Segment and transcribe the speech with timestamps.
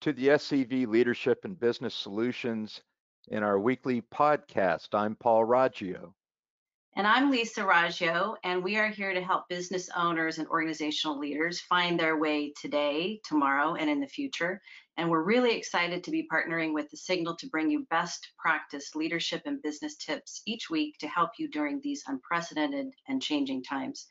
[0.00, 2.82] to the SCV Leadership and Business Solutions
[3.28, 4.88] in our weekly podcast.
[4.94, 6.12] I'm Paul Raggio.
[6.96, 11.60] And I'm Lisa Raggio, and we are here to help business owners and organizational leaders
[11.60, 14.60] find their way today, tomorrow, and in the future.
[14.96, 18.94] And we're really excited to be partnering with the Signal to bring you best practice
[18.94, 24.08] leadership and business tips each week to help you during these unprecedented and changing times.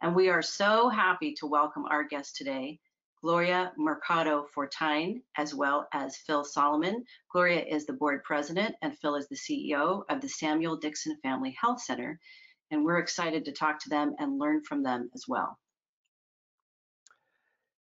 [0.00, 2.78] And we are so happy to welcome our guest today,
[3.22, 7.04] Gloria Mercado Fortine, as well as Phil Solomon.
[7.30, 11.54] Gloria is the board president and Phil is the CEO of the Samuel Dixon Family
[11.60, 12.18] Health Center.
[12.70, 15.58] And we're excited to talk to them and learn from them as well.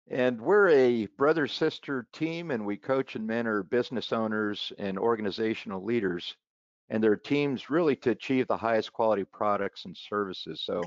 [0.09, 5.83] And we're a brother sister team, and we coach and mentor business owners and organizational
[5.83, 6.35] leaders
[6.89, 10.61] and their teams really to achieve the highest quality products and services.
[10.63, 10.83] So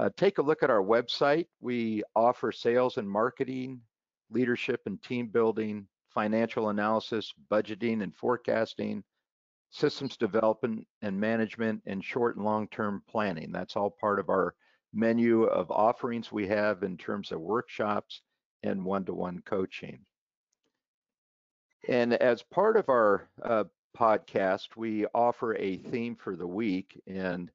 [0.00, 1.46] uh, take a look at our website.
[1.60, 3.82] We offer sales and marketing,
[4.30, 9.04] leadership and team building, financial analysis, budgeting and forecasting,
[9.68, 13.52] systems development and management, and short and long-term planning.
[13.52, 14.54] That's all part of our
[14.94, 18.22] menu of offerings we have in terms of workshops
[18.62, 19.98] and one-to-one coaching.
[21.88, 23.64] And as part of our uh,
[23.94, 26.98] podcast, we offer a theme for the week.
[27.06, 27.50] And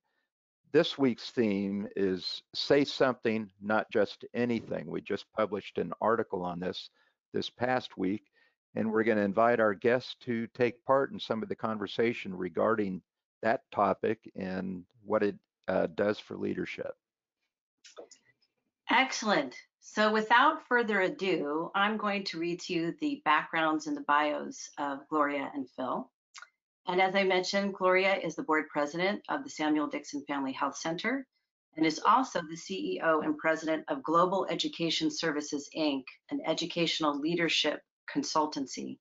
[0.76, 4.86] this week's theme is say something, not just anything.
[4.88, 6.90] We just published an article on this
[7.32, 8.24] this past week,
[8.76, 12.36] and we're going to invite our guests to take part in some of the conversation
[12.36, 13.02] regarding
[13.42, 15.38] that topic and what it
[15.70, 16.92] uh, does for leadership.
[18.92, 19.56] Excellent.
[19.80, 24.70] So without further ado, I'm going to read to you the backgrounds and the bios
[24.78, 26.12] of Gloria and Phil.
[26.88, 30.78] And as I mentioned, Gloria is the board president of the Samuel Dixon Family Health
[30.78, 31.26] Center
[31.76, 37.82] and is also the CEO and president of Global Education Services, Inc., an educational leadership
[38.08, 39.00] consultancy.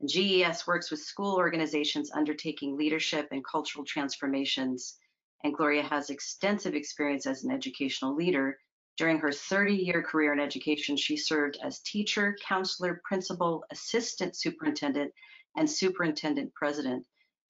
[0.00, 4.96] And GES works with school organizations undertaking leadership and cultural transformations.
[5.42, 8.58] And Gloria has extensive experience as an educational leader.
[8.96, 15.12] During her 30 year career in education, she served as teacher, counselor, principal, assistant superintendent,
[15.56, 17.04] and superintendent president.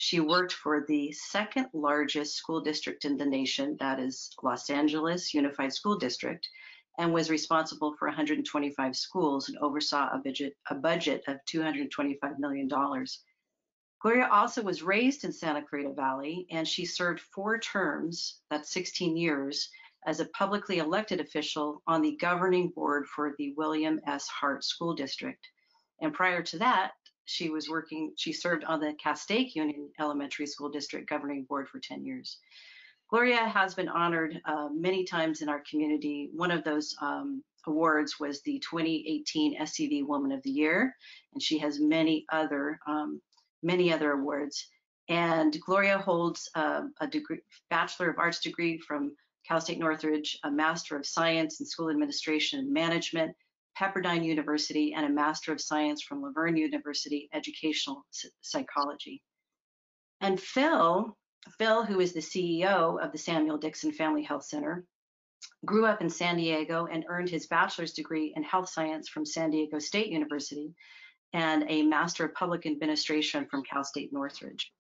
[0.07, 5.33] She worked for the second largest school district in the nation, that is Los Angeles
[5.33, 6.47] Unified School District,
[6.99, 12.69] and was responsible for 125 schools and oversaw a budget, a budget of $225 million.
[12.69, 19.17] Gloria also was raised in Santa Clarita Valley, and she served four terms, that's 16
[19.17, 19.71] years,
[20.07, 24.29] as a publicly elected official on the governing board for the William S.
[24.29, 25.49] Hart School District.
[26.03, 26.93] And prior to that,
[27.25, 31.79] she was working, she served on the Castaic Union Elementary School District Governing Board for
[31.79, 32.39] 10 years.
[33.11, 36.31] Gloria has been honored uh, many times in our community.
[36.35, 40.97] One of those um, awards was the 2018 SCV Woman of the Year,
[41.33, 43.21] and she has many other um,
[43.62, 44.67] many other awards.
[45.09, 49.15] And Gloria holds uh, a degree, Bachelor of Arts degree from
[49.47, 53.35] Cal State Northridge, a Master of Science in School Administration and Management,
[53.79, 58.05] Pepperdine University, and a Master of Science from La Verne University, Educational
[58.41, 59.23] Psychology.
[60.21, 61.17] And Phil,
[61.59, 64.85] Phil, who is the CEO of the Samuel Dixon Family Health Center,
[65.65, 69.51] grew up in San Diego and earned his bachelor's degree in health science from San
[69.51, 70.75] Diego State University
[71.33, 74.73] and a Master of Public Administration from Cal State Northridge.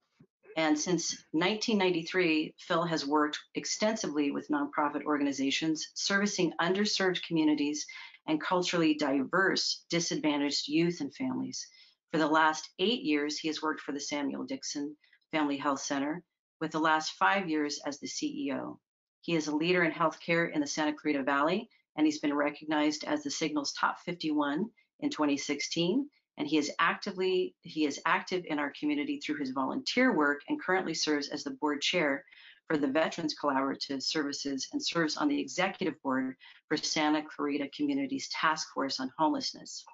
[0.56, 7.84] And since 1993, Phil has worked extensively with nonprofit organizations servicing underserved communities
[8.26, 11.66] and culturally diverse disadvantaged youth and families.
[12.10, 14.96] For the last eight years, he has worked for the Samuel Dixon
[15.32, 16.22] Family Health Center,
[16.60, 18.78] with the last five years as the CEO.
[19.20, 23.04] He is a leader in healthcare in the Santa Clarita Valley, and he's been recognized
[23.04, 24.70] as the Signal's Top 51
[25.00, 26.08] in 2016.
[26.36, 30.60] And he is actively he is active in our community through his volunteer work and
[30.60, 32.24] currently serves as the board chair
[32.68, 36.34] for the Veterans Collaborative Services and serves on the executive board
[36.68, 39.84] for Santa Clarita Community's Task Force on Homelessness.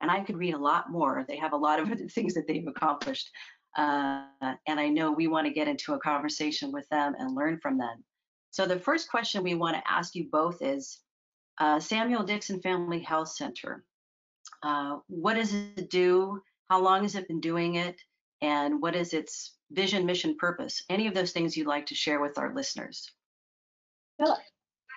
[0.00, 1.24] And I could read a lot more.
[1.28, 3.30] They have a lot of things that they've accomplished.
[3.76, 4.24] Uh,
[4.66, 7.78] and I know we want to get into a conversation with them and learn from
[7.78, 8.04] them.
[8.50, 11.00] So the first question we want to ask you both is,
[11.58, 13.84] uh, Samuel Dixon Family Health Center,
[14.62, 16.40] uh, what does it do?
[16.68, 18.00] How long has it been doing it?
[18.42, 20.82] And what is its vision, mission, purpose?
[20.88, 23.10] Any of those things you'd like to share with our listeners?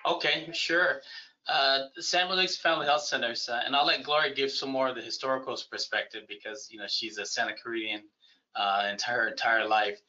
[0.05, 1.01] Okay, sure.
[1.47, 4.95] Uh, Samuel Dixon Family Health Centers, uh, and I'll let Gloria give some more of
[4.95, 8.01] the historical perspective because you know she's a Santa Claritian
[8.55, 9.99] uh, entire entire life.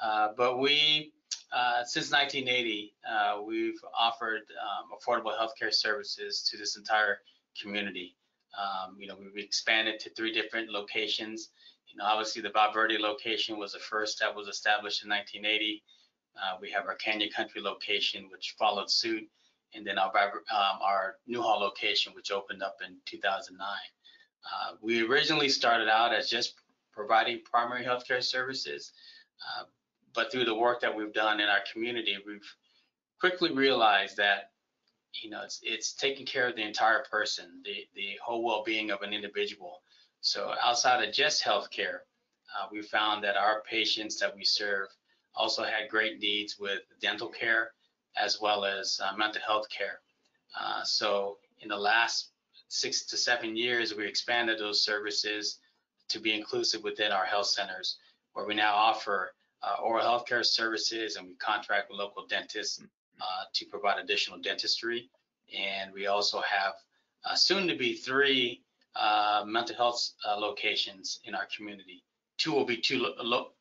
[0.00, 1.12] Uh, but we,
[1.52, 7.18] uh, since 1980, uh, we've offered um, affordable healthcare services to this entire
[7.60, 8.16] community.
[8.58, 11.50] Um, you know, we've expanded to three different locations.
[11.92, 15.82] You know, obviously the Bob Valverde location was the first that was established in 1980.
[16.36, 19.28] Uh, we have our Canyon Country location, which followed suit,
[19.74, 23.68] and then our um, our Newhall location, which opened up in 2009.
[24.44, 26.54] Uh, we originally started out as just
[26.92, 28.92] providing primary healthcare services,
[29.40, 29.64] uh,
[30.14, 32.54] but through the work that we've done in our community, we've
[33.20, 34.50] quickly realized that
[35.22, 39.02] you know it's it's taking care of the entire person, the the whole well-being of
[39.02, 39.82] an individual.
[40.22, 41.98] So outside of just healthcare,
[42.54, 44.86] uh, we found that our patients that we serve
[45.34, 47.72] also had great needs with dental care
[48.16, 50.00] as well as uh, mental health care.
[50.58, 52.30] Uh, so in the last
[52.68, 55.58] six to seven years, we expanded those services
[56.08, 57.98] to be inclusive within our health centers,
[58.34, 59.34] where we now offer
[59.64, 62.80] uh, oral health care services and we contract with local dentists
[63.20, 65.10] uh, to provide additional dentistry.
[65.56, 66.74] And we also have
[67.24, 68.62] uh, soon to be three
[68.96, 72.02] uh, mental health locations in our community.
[72.38, 73.06] Two will be two,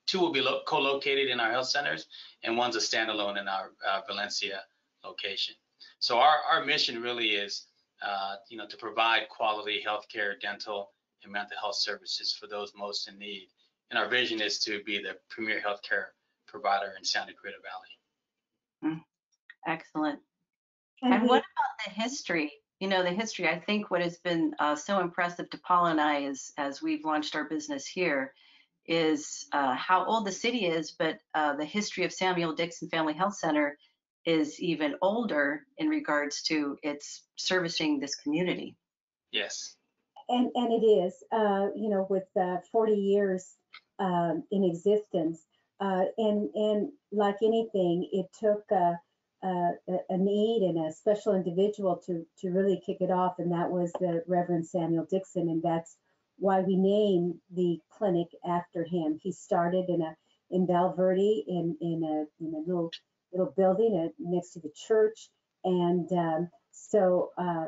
[0.08, 2.08] two will be co-located in our health centers,
[2.44, 4.62] and one's a standalone in our uh, Valencia
[5.04, 5.56] location.
[6.00, 7.68] So our, our mission really is,
[8.02, 10.92] uh, you know, to provide quality healthcare, dental,
[11.24, 13.50] and mental health services for those most in need.
[13.90, 16.06] And our vision is to be the premier healthcare
[16.48, 18.96] provider in Santa Clarita Valley.
[18.96, 19.04] Mm,
[19.68, 20.20] excellent.
[21.04, 22.52] And, and what about the history?
[22.82, 23.48] You know, the history.
[23.48, 27.06] I think what has been uh, so impressive to Paul and I is as we've
[27.06, 28.34] launched our business here
[28.88, 33.14] is uh, how old the city is, but uh, the history of Samuel Dixon Family
[33.14, 33.78] Health Center
[34.26, 38.76] is even older in regards to its servicing this community.
[39.32, 39.76] Yes.
[40.28, 43.58] And and it is, uh, you know, with uh, 40 years
[44.00, 45.46] um, in existence,
[45.80, 48.64] uh, and and like anything, it took
[49.44, 49.72] a,
[50.10, 53.92] a, need and a special individual to to really kick it off, and that was
[53.94, 55.98] the Reverend Samuel Dixon, and that's
[56.38, 59.20] why we name the clinic after him.
[59.22, 60.16] He started in a
[60.52, 62.92] in Valverde in in a in a little
[63.32, 65.30] little building uh, next to the church,
[65.64, 67.68] and um, so uh,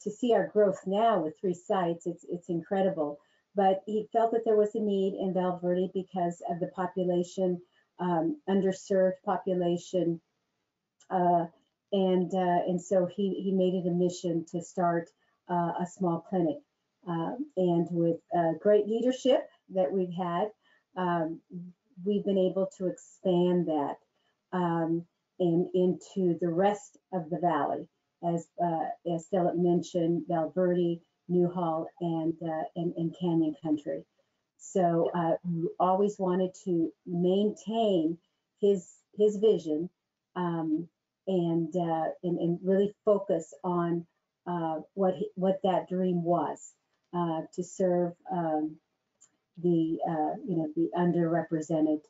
[0.00, 3.18] to see our growth now with three sites, it's it's incredible.
[3.56, 7.60] But he felt that there was a need in Valverde because of the population,
[8.00, 10.20] um, underserved population,
[11.10, 11.46] uh,
[11.92, 15.10] and uh, and so he he made it a mission to start
[15.50, 16.58] uh, a small clinic.
[17.06, 20.48] Um, and with uh, great leadership that we've had,
[20.96, 21.40] um,
[22.02, 23.96] we've been able to expand that
[24.52, 25.04] um,
[25.38, 27.86] and into the rest of the valley,
[28.26, 28.46] as
[29.12, 32.34] as Philip mentioned, Valverde, Newhall, and,
[32.74, 34.04] and, and Canyon Country.
[34.56, 35.34] So uh,
[35.78, 38.18] always wanted to maintain
[38.60, 39.90] his his vision
[40.36, 40.88] um,
[41.26, 44.06] and, uh, and and really focus on
[44.46, 46.72] uh, what he, what that dream was.
[47.16, 48.74] Uh, to serve um,
[49.62, 52.00] the uh, you know the underrepresented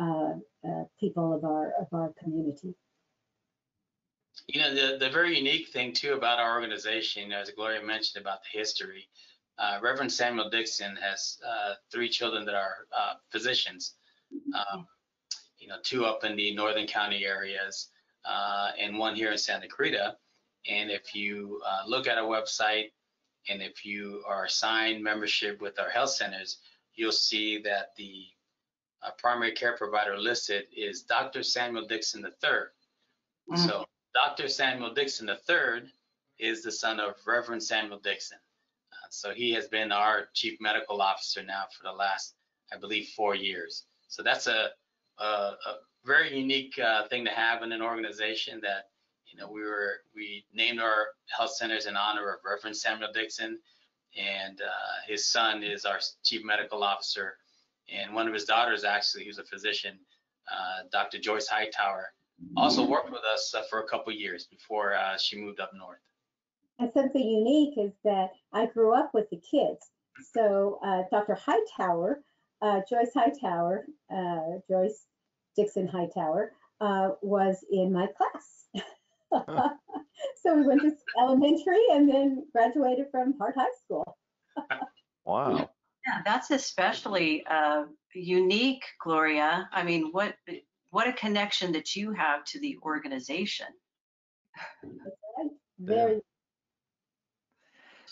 [0.00, 0.34] uh,
[0.98, 2.74] people of our of our community.
[4.48, 8.40] You know the the very unique thing too about our organization, as Gloria mentioned about
[8.42, 9.08] the history.
[9.58, 13.94] Uh, Reverend Samuel Dixon has uh, three children that are uh, physicians.
[14.32, 14.86] Um,
[15.58, 17.88] you know, two up in the northern county areas,
[18.78, 20.16] and one here in Santa Clarita.
[20.68, 22.90] And if you look at our website,
[23.48, 26.58] and if you are assigned membership with our health centers,
[26.94, 28.26] you'll see that the
[29.02, 31.42] uh, primary care provider listed is Dr.
[31.42, 32.50] Samuel Dixon III.
[33.50, 33.56] Mm-hmm.
[33.56, 34.48] So Dr.
[34.48, 35.90] Samuel Dixon III
[36.38, 38.38] is the son of Reverend Samuel Dixon.
[38.92, 42.34] Uh, so he has been our chief medical officer now for the last,
[42.72, 43.84] I believe, four years.
[44.08, 44.70] So that's a,
[45.18, 45.74] a, a
[46.08, 48.88] very unique uh, thing to have in an organization that
[49.30, 53.58] you know, we were we named our health centers in honor of Reverend Samuel Dixon,
[54.16, 57.36] and uh, his son is our chief medical officer,
[57.94, 59.98] and one of his daughters actually, who's a physician,
[60.50, 61.18] uh, Dr.
[61.18, 62.12] Joyce Hightower,
[62.56, 65.98] also worked with us uh, for a couple years before uh, she moved up north.
[66.78, 69.90] And something unique is that I grew up with the kids.
[70.32, 71.34] So uh, Dr.
[71.34, 72.22] Hightower,
[72.88, 73.84] Joyce Hightower,
[74.68, 75.04] Joyce
[75.58, 78.68] Dixon Hightower, was in my class.
[80.42, 84.16] so we went to elementary and then graduated from Hart High School.
[85.24, 85.68] wow.
[86.06, 87.84] Yeah, that's especially uh,
[88.14, 89.68] unique, Gloria.
[89.72, 90.36] I mean, what
[90.90, 93.66] what a connection that you have to the organization.
[95.78, 96.20] Very.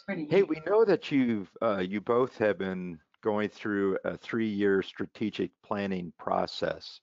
[0.09, 5.51] Hey, we know that you've uh, you both have been going through a three-year strategic
[5.65, 7.01] planning process,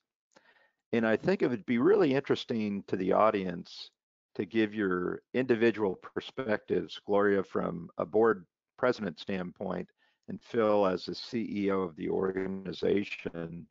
[0.94, 3.90] and I think it would be really interesting to the audience
[4.36, 8.46] to give your individual perspectives, Gloria, from a board
[8.78, 9.88] president standpoint
[10.28, 13.66] and Phil as the CEO of the organization,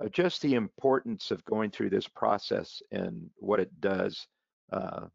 [0.00, 4.28] uh, just the importance of going through this process and what it does
[4.72, 5.06] uh,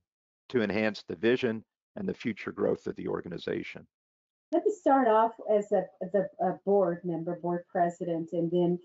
[0.49, 1.63] to enhance the vision
[1.95, 3.87] and the future growth of the organization.
[4.51, 8.77] Let me start off as a, the a board member, board president, and then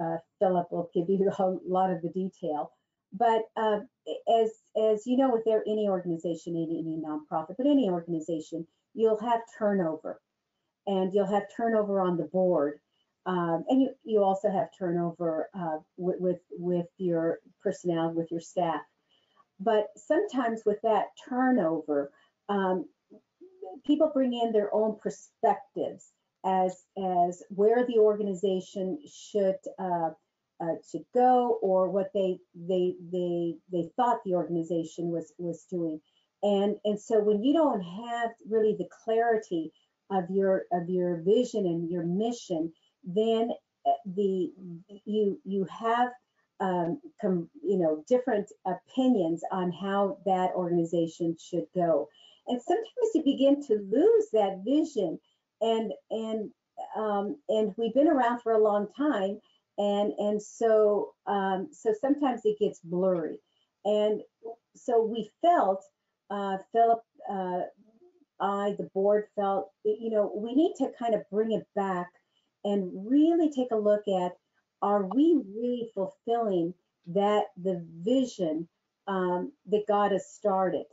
[0.00, 2.72] uh, Philip will give you a lot of the detail.
[3.12, 3.80] But uh,
[4.28, 9.20] as as you know, with their, any organization, any, any nonprofit, but any organization, you'll
[9.20, 10.20] have turnover,
[10.86, 12.78] and you'll have turnover on the board,
[13.26, 18.40] um, and you you also have turnover uh, with, with with your personnel, with your
[18.40, 18.80] staff.
[19.58, 22.12] But sometimes with that turnover,
[22.48, 22.86] um,
[23.84, 26.12] people bring in their own perspectives
[26.44, 30.10] as as where the organization should uh,
[30.60, 36.00] uh, should go or what they they they they thought the organization was was doing.
[36.42, 39.72] And and so when you don't have really the clarity
[40.10, 42.72] of your of your vision and your mission
[43.04, 43.50] then
[43.86, 44.52] uh, the
[45.04, 46.10] you you have
[46.60, 52.08] um, com, you know different opinions on how that organization should go.
[52.46, 55.18] And sometimes you begin to lose that vision
[55.60, 56.50] and and
[56.96, 59.40] um, and we've been around for a long time
[59.78, 63.38] and and so um, so sometimes it gets blurry.
[63.84, 64.20] And
[64.76, 65.84] so we felt
[66.30, 67.00] uh, philip
[67.30, 67.62] uh,
[68.40, 72.08] i the board felt you know we need to kind of bring it back
[72.64, 74.32] and really take a look at
[74.82, 76.72] are we really fulfilling
[77.06, 78.68] that the vision
[79.08, 80.84] um, that god has started?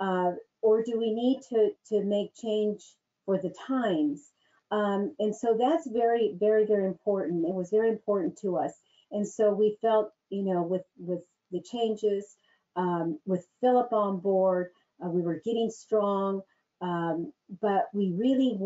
[0.00, 2.94] Uh, or do we need to to make change
[3.26, 4.30] for the times.
[4.70, 7.46] Um, and so that's very very very important.
[7.46, 8.72] It was very important to us.
[9.10, 12.36] And so we felt you know with with the changes
[12.76, 14.68] um, with philip on board
[15.04, 16.40] uh, we were getting strong
[16.80, 18.58] um, but we really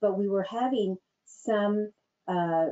[0.00, 1.90] but we were having some
[2.28, 2.66] uh,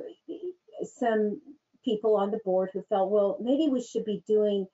[0.99, 1.41] some
[1.85, 4.67] people on the board who felt well maybe we should be doing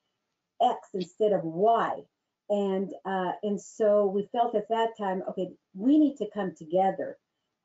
[0.60, 2.00] x instead of y
[2.50, 7.16] and uh, and so we felt at that time, okay, we need to come together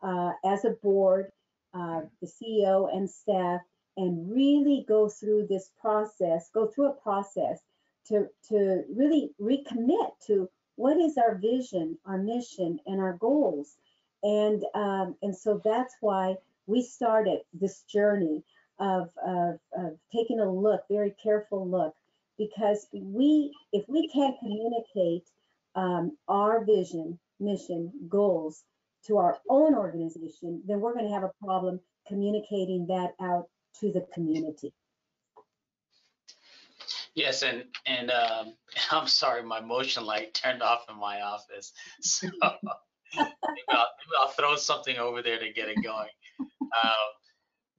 [0.01, 1.31] uh, as a board,
[1.73, 3.61] uh, the CEO and staff,
[3.97, 7.59] and really go through this process, go through a process
[8.07, 13.75] to to really recommit to what is our vision, our mission, and our goals.
[14.23, 18.43] And um, and so that's why we started this journey
[18.79, 21.95] of, of, of taking a look, very careful look
[22.39, 25.29] because we, if we can't communicate
[25.75, 28.63] um, our vision, mission, goals
[29.05, 33.47] to our own organization, then we're going to have a problem communicating that out
[33.79, 34.73] to the community.
[37.13, 38.53] Yes, and and um,
[38.91, 44.29] I'm sorry, my motion light turned off in my office, so maybe, I'll, maybe I'll
[44.29, 46.09] throw something over there to get it going.
[46.39, 47.09] Uh,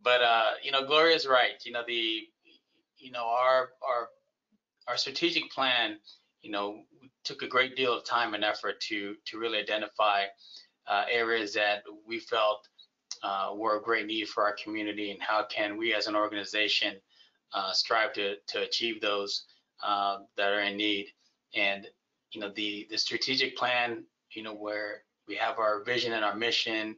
[0.03, 1.63] but uh, you know, Gloria's right.
[1.65, 2.21] You know, the
[2.99, 4.09] you know our our
[4.89, 5.99] our strategic plan,
[6.43, 6.83] you know,
[7.25, 10.25] took a great deal of time and effort to to really identify
[10.87, 12.69] uh, areas that we felt
[13.23, 16.95] uh, were a great need for our community, and how can we as an organization
[17.53, 19.45] uh, strive to to achieve those
[19.83, 21.09] uh, that are in need.
[21.55, 21.87] And
[22.33, 26.35] you know, the the strategic plan, you know, where we have our vision and our
[26.35, 26.97] mission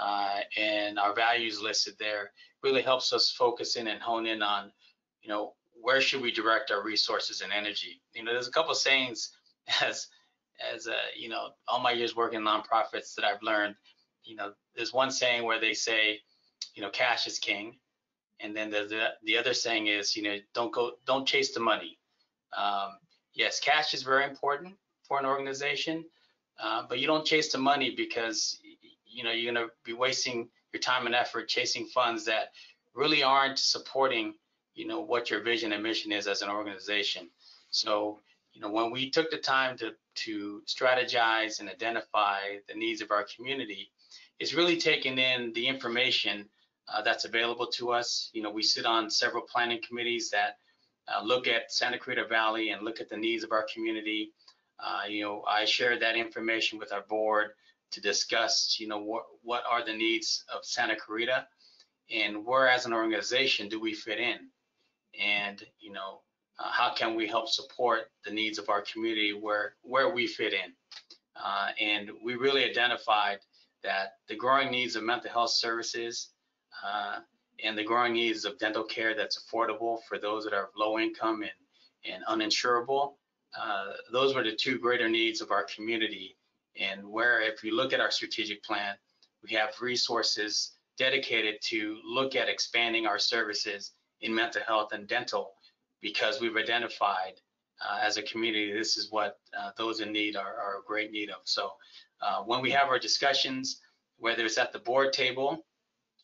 [0.00, 4.70] uh, and our values listed there, really helps us focus in and hone in on,
[5.22, 5.54] you know,
[5.86, 8.02] where should we direct our resources and energy?
[8.12, 9.30] You know, there's a couple sayings
[9.82, 10.08] as
[10.72, 13.76] as uh, you know, all my years working in nonprofits that I've learned.
[14.24, 16.18] You know, there's one saying where they say,
[16.74, 17.76] you know, cash is king,
[18.40, 21.96] and then the the other saying is, you know, don't go, don't chase the money.
[22.56, 22.98] Um,
[23.32, 24.74] yes, cash is very important
[25.06, 26.04] for an organization,
[26.60, 28.58] uh, but you don't chase the money because
[29.06, 32.48] you know you're going to be wasting your time and effort chasing funds that
[32.92, 34.34] really aren't supporting
[34.76, 37.28] you know, what your vision and mission is as an organization.
[37.70, 38.20] So,
[38.52, 39.92] you know, when we took the time to,
[40.26, 43.90] to strategize and identify the needs of our community,
[44.38, 46.48] it's really taking in the information
[46.88, 48.30] uh, that's available to us.
[48.32, 50.58] You know, we sit on several planning committees that
[51.08, 54.32] uh, look at Santa Clarita Valley and look at the needs of our community.
[54.78, 57.48] Uh, you know, I share that information with our board
[57.92, 61.46] to discuss, you know, what, what are the needs of Santa Clarita
[62.10, 64.48] and where as an organization do we fit in?
[65.20, 66.20] And you know
[66.58, 70.52] uh, how can we help support the needs of our community where where we fit
[70.52, 70.72] in?
[71.36, 73.38] Uh, and we really identified
[73.82, 76.30] that the growing needs of mental health services
[76.84, 77.18] uh,
[77.62, 81.42] and the growing needs of dental care that's affordable for those that are low income
[81.42, 83.14] and, and uninsurable
[83.58, 86.36] uh, those were the two greater needs of our community.
[86.78, 88.94] And where if you look at our strategic plan,
[89.42, 95.52] we have resources dedicated to look at expanding our services in mental health and dental
[96.00, 97.34] because we've identified
[97.80, 101.30] uh, as a community this is what uh, those in need are, are great need
[101.30, 101.40] of.
[101.44, 101.72] So
[102.20, 103.80] uh, when we have our discussions,
[104.18, 105.66] whether it's at the board table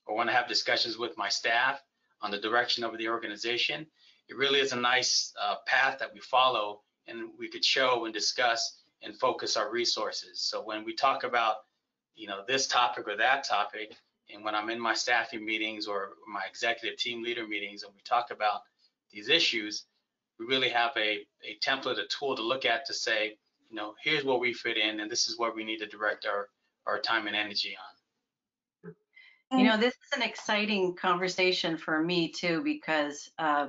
[0.06, 1.82] or when I have discussions with my staff
[2.22, 3.86] on the direction of the organization,
[4.28, 8.14] it really is a nice uh, path that we follow and we could show and
[8.14, 10.40] discuss and focus our resources.
[10.40, 11.56] So when we talk about,
[12.14, 13.94] you know, this topic or that topic,
[14.34, 18.00] and when I'm in my staffing meetings or my executive team leader meetings and we
[18.02, 18.62] talk about
[19.10, 19.84] these issues,
[20.38, 23.36] we really have a, a template, a tool to look at to say,
[23.68, 26.26] you know, here's where we fit in and this is where we need to direct
[26.26, 26.48] our,
[26.86, 27.92] our time and energy on.
[29.54, 33.66] You know, this is an exciting conversation for me too, because, uh,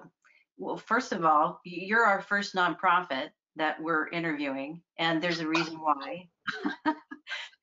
[0.57, 5.75] well, first of all, you're our first nonprofit that we're interviewing, and there's a reason
[5.75, 6.29] why.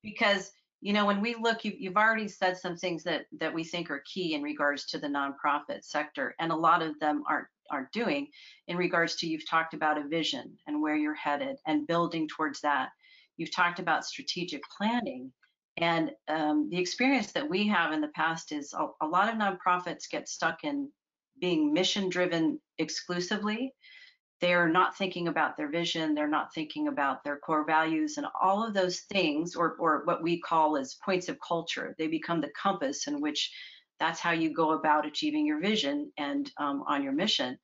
[0.02, 3.64] because, you know, when we look, you, you've already said some things that that we
[3.64, 7.48] think are key in regards to the nonprofit sector, and a lot of them aren't
[7.70, 8.28] aren't doing
[8.66, 12.60] in regards to you've talked about a vision and where you're headed and building towards
[12.62, 12.88] that.
[13.36, 15.32] You've talked about strategic planning
[15.76, 19.36] and um, the experience that we have in the past is a, a lot of
[19.36, 20.90] nonprofits get stuck in
[21.40, 23.72] being mission driven exclusively.
[24.40, 28.66] They're not thinking about their vision, they're not thinking about their core values and all
[28.66, 31.94] of those things, or, or what we call as points of culture.
[31.98, 33.52] They become the compass in which
[33.98, 37.58] that's how you go about achieving your vision and um, on your mission.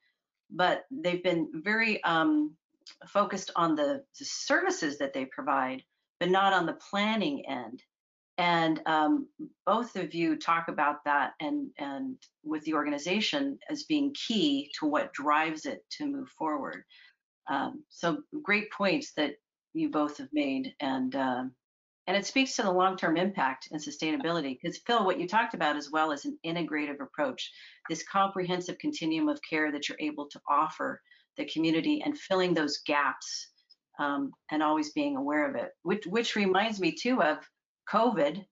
[0.51, 2.55] But they've been very um,
[3.09, 5.83] focused on the, the services that they provide,
[6.21, 7.83] but not on the planning end
[8.39, 9.29] and um,
[9.65, 14.87] both of you talk about that and and with the organization as being key to
[14.87, 16.83] what drives it to move forward.
[17.49, 19.35] Um, so great points that
[19.73, 21.45] you both have made and uh,
[22.09, 24.59] and it speaks to the long-term impact and sustainability.
[24.61, 27.51] Because phil what you talked about as well is an integrative approach
[27.89, 31.01] this comprehensive continuum of care that you're able to offer
[31.39, 33.49] the community and filling those gaps
[33.99, 37.39] um, and always being aware of it which which reminds me too of
[37.91, 38.45] COVID,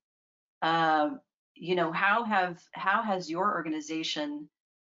[0.62, 1.10] uh,
[1.54, 4.48] you know, how have how has your organization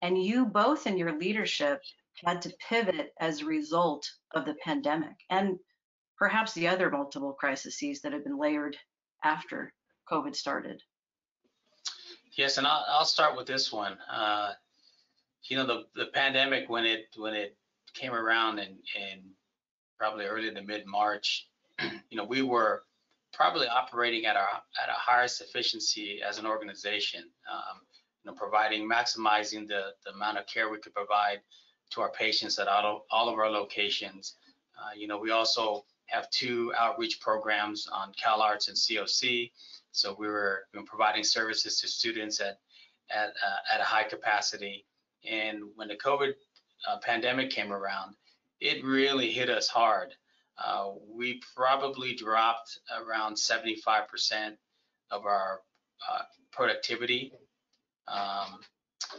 [0.01, 1.81] and you both in your leadership
[2.23, 5.57] had to pivot as a result of the pandemic and
[6.17, 8.77] perhaps the other multiple crises that have been layered
[9.23, 9.73] after
[10.09, 10.81] COVID started?
[12.37, 13.97] Yes, and I'll, I'll start with this one.
[14.11, 14.51] Uh,
[15.43, 17.55] you know, the, the pandemic when it when it
[17.93, 19.21] came around in, in
[19.97, 21.47] probably early to mid March,
[22.09, 22.83] you know, we were
[23.35, 24.47] probably operating at a
[24.81, 27.23] at a higher sufficiency as an organization.
[27.51, 27.81] Um,
[28.23, 31.41] you know, providing maximizing the the amount of care we could provide
[31.91, 34.35] to our patients at all, all of our locations.
[34.77, 39.51] Uh, you know, we also have two outreach programs on CalArts and COC.
[39.91, 42.59] So we were providing services to students at
[43.11, 44.85] at uh, at a high capacity.
[45.29, 46.33] And when the COVID
[46.87, 48.15] uh, pandemic came around,
[48.59, 50.13] it really hit us hard.
[50.57, 54.57] Uh, we probably dropped around 75%
[55.11, 55.61] of our
[56.09, 57.33] uh, productivity
[58.07, 58.59] um,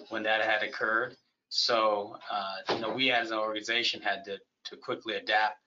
[0.08, 1.16] when that had occurred.
[1.48, 5.58] So, uh, you know, we as an organization had to, to quickly adapt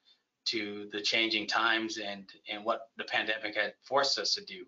[0.46, 4.66] to the changing times and, and what the pandemic had forced us to do.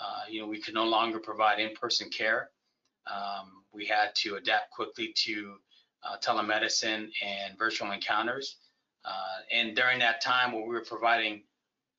[0.00, 2.50] Uh, you know, we could no longer provide in-person care.
[3.06, 5.54] Um, we had to adapt quickly to
[6.02, 8.56] uh, telemedicine and virtual encounters.
[9.06, 9.12] Uh,
[9.52, 11.42] and during that time when we were providing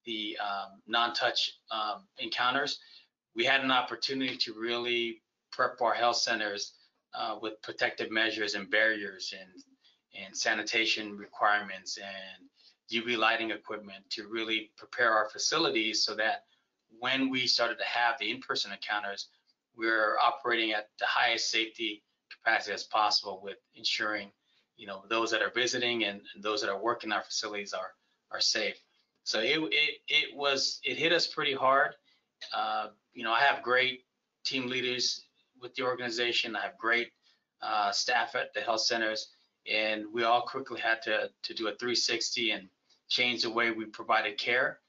[0.06, 2.80] the um, non-touch um, encounters,
[3.36, 6.74] we had an opportunity to really prep our health centers
[7.14, 9.64] uh, with protective measures and barriers and,
[10.26, 12.50] and sanitation requirements and
[12.92, 16.44] UV lighting equipment to really prepare our facilities so that
[17.00, 19.30] when we started to have the in-person encounters,
[19.78, 24.32] we we're operating at the highest safety capacity as possible with ensuring
[24.78, 27.92] you know those that are visiting and, those that are working our facilities are
[28.32, 28.80] are safe.
[29.24, 31.96] So it it it was it hit us pretty hard.
[32.56, 34.06] Uh, you know, I have great
[34.46, 35.26] team leaders
[35.60, 36.56] with the organization.
[36.56, 37.12] I have great
[37.62, 39.30] uh, staff at the health centers,
[39.70, 42.70] and we all quickly had to to do a 360 and
[43.10, 44.80] change the way we provided care.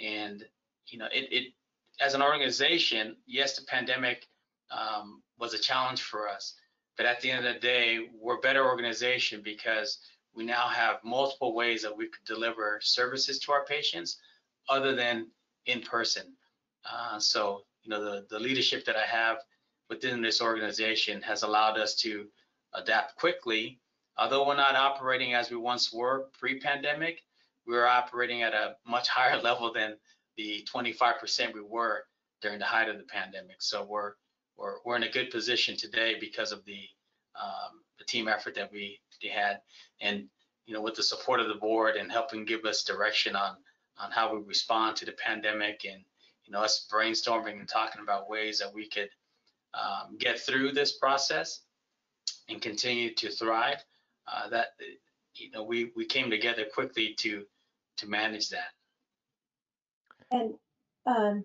[0.00, 0.44] And
[0.88, 1.52] you know, it it
[2.00, 4.26] as an organization, yes, the pandemic
[4.70, 6.54] um, was a challenge for us,
[6.96, 9.98] but at the end of the day, we're a better organization because
[10.34, 14.18] we now have multiple ways that we could deliver services to our patients
[14.68, 15.28] other than
[15.66, 16.32] in person.
[16.90, 19.38] Uh, so, you know, the, the leadership that I have
[19.88, 22.26] within this organization has allowed us to
[22.74, 23.80] adapt quickly.
[24.18, 27.22] Although we're not operating as we once were pre-pandemic,
[27.66, 29.96] we're operating at a much higher level than
[30.36, 32.04] the 25% we were
[32.42, 33.56] during the height of the pandemic.
[33.60, 34.12] So we're
[34.56, 36.80] we're we're in a good position today because of the
[37.40, 38.98] um, the team effort that we
[39.32, 39.60] had,
[40.00, 40.28] and
[40.66, 43.56] you know, with the support of the board and helping give us direction on
[43.98, 46.02] on how we respond to the pandemic, and
[46.44, 49.08] you know, us brainstorming and talking about ways that we could
[49.74, 51.60] um, get through this process
[52.48, 53.82] and continue to thrive.
[54.26, 54.68] Uh, that
[55.34, 57.44] you know, we we came together quickly to
[57.98, 58.72] to manage that.
[60.30, 60.54] And
[61.06, 61.44] um,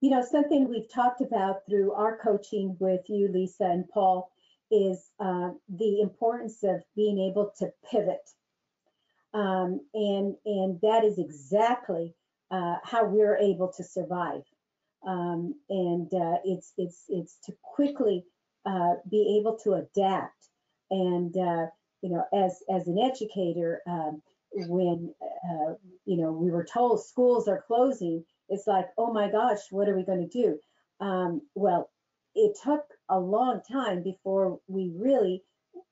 [0.00, 4.30] you know, something we've talked about through our coaching with you, Lisa and Paul,
[4.70, 8.30] is uh, the importance of being able to pivot.
[9.34, 12.14] Um, and, and that is exactly
[12.50, 14.42] uh, how we're able to survive.
[15.06, 18.24] Um, and uh, it's, it's, it's to quickly
[18.66, 20.48] uh, be able to adapt.
[20.90, 21.66] And, uh,
[22.02, 25.74] you know, as, as an educator, um, when, uh,
[26.06, 29.96] you know, we were told schools are closing, it's like, oh my gosh, what are
[29.96, 30.58] we going to do?
[31.00, 31.90] Um, well,
[32.34, 35.42] it took a long time before we really,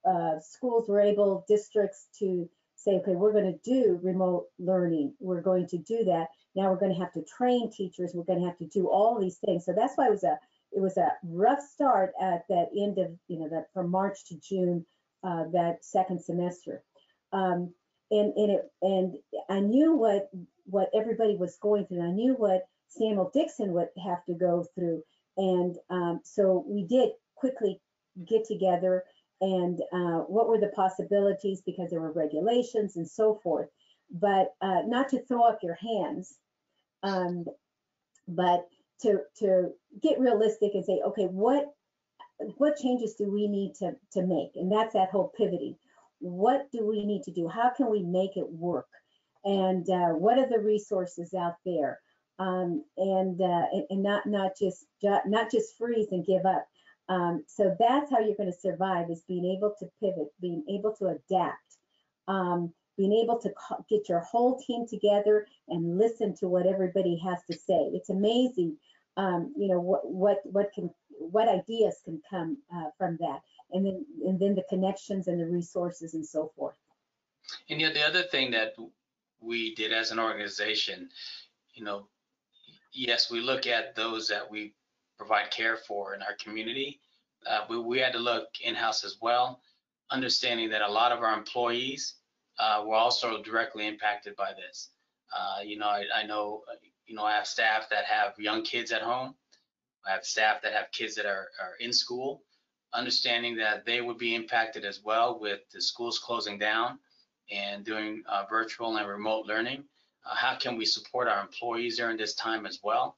[0.05, 5.14] uh, schools were able, districts to say, okay, we're going to do remote learning.
[5.18, 6.27] We're going to do that.
[6.55, 8.12] Now we're going to have to train teachers.
[8.14, 9.64] We're going to have to do all these things.
[9.64, 10.38] So that's why it was a
[10.71, 14.37] it was a rough start at that end of you know that from March to
[14.37, 14.85] June
[15.25, 16.83] uh, that second semester.
[17.33, 17.73] Um,
[18.11, 19.14] and and it and
[19.49, 20.31] I knew what
[20.69, 22.03] what everybody was going through.
[22.03, 25.03] I knew what Samuel Dixon would have to go through,
[25.37, 27.81] and um, so we did quickly
[28.27, 29.05] get together
[29.41, 33.69] and uh, what were the possibilities because there were regulations and so forth.
[34.11, 36.35] But uh, not to throw up your hands,
[37.03, 37.45] um,
[38.27, 38.67] but
[39.03, 39.71] to to
[40.03, 41.73] get realistic and say, okay, what
[42.57, 44.53] what changes do we need to to make?
[44.57, 45.77] And that's that whole pivoting.
[46.21, 47.49] What do we need to do?
[47.49, 48.89] How can we make it work?
[49.44, 52.01] And uh, what are the resources out there?
[52.38, 56.66] Um, and, uh, and, not not just not just freeze and give up.
[57.09, 60.94] Um, so that's how you're going to survive is being able to pivot, being able
[60.96, 61.79] to adapt,
[62.29, 63.51] um, being able to
[63.88, 67.90] get your whole team together and listen to what everybody has to say.
[67.94, 68.77] It's amazing,
[69.16, 73.40] um, you know, what what what can what ideas can come uh, from that,
[73.72, 76.77] and then and then the connections and the resources and so forth.
[77.70, 78.74] And yet the other thing that
[79.40, 81.09] we did as an organization,
[81.74, 82.09] you know,
[82.92, 84.74] yes, we look at those that we
[85.16, 87.01] provide care for in our community.
[87.46, 89.61] Uh, we, we had to look in-house as well,
[90.11, 92.14] understanding that a lot of our employees
[92.59, 94.90] uh, were also directly impacted by this.
[95.37, 96.62] Uh, you know, I, I, know,
[97.07, 99.35] you know, I have staff that have young kids at home.
[100.07, 102.42] I have staff that have kids that are, are in school,
[102.94, 106.98] understanding that they would be impacted as well with the schools closing down
[107.51, 109.85] and doing uh, virtual and remote learning.
[110.25, 113.17] Uh, how can we support our employees during this time as well?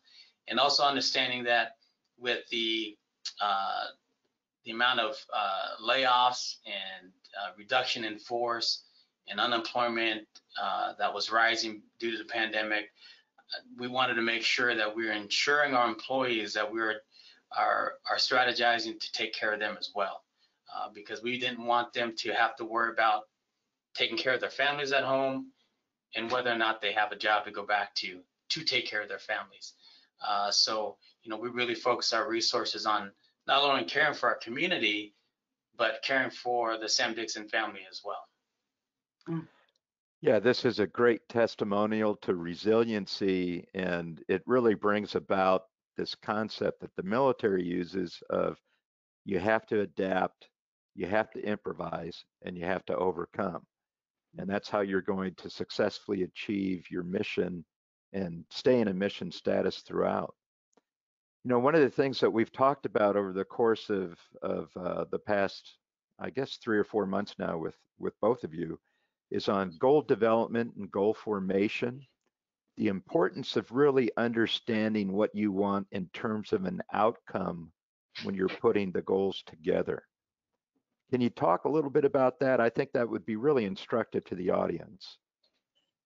[0.49, 1.77] And also understanding that
[2.19, 2.97] with the
[3.40, 3.87] uh,
[4.64, 8.83] the amount of uh, layoffs and uh, reduction in force
[9.29, 10.27] and unemployment
[10.61, 12.90] uh, that was rising due to the pandemic,
[13.79, 16.97] we wanted to make sure that we are ensuring our employees that we are
[17.57, 20.23] are, are strategizing to take care of them as well,
[20.95, 23.23] because we didn't want them to have to worry about
[23.94, 25.53] taking care of their families at home
[26.14, 29.03] and whether or not they have a job to go back to to take care
[29.03, 29.74] of their families.
[30.26, 33.12] Uh, so, you know, we really focus our resources on
[33.46, 35.14] not only caring for our community,
[35.76, 38.26] but caring for the Sam Dixon family as well.
[39.29, 39.46] Mm.
[40.20, 45.62] Yeah, this is a great testimonial to resiliency, and it really brings about
[45.96, 48.59] this concept that the military uses of
[49.24, 50.48] you have to adapt,
[50.94, 53.62] you have to improvise, and you have to overcome.
[54.38, 57.64] And that's how you're going to successfully achieve your mission
[58.12, 60.35] and stay in a mission status throughout.
[61.45, 64.71] You know, one of the things that we've talked about over the course of of
[64.77, 65.79] uh, the past,
[66.19, 68.79] I guess, three or four months now with with both of you,
[69.31, 72.07] is on goal development and goal formation.
[72.77, 77.73] The importance of really understanding what you want in terms of an outcome
[78.23, 80.03] when you're putting the goals together.
[81.11, 82.61] Can you talk a little bit about that?
[82.61, 85.18] I think that would be really instructive to the audience.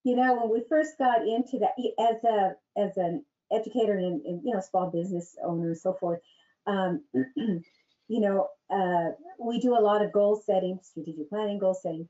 [0.03, 4.43] You know, when we first got into that, as a as an educator and, and
[4.45, 6.21] you know small business owner and so forth,
[6.67, 7.03] um,
[7.37, 7.62] you
[8.09, 12.09] know, uh, we do a lot of goal setting, strategic planning, goal setting,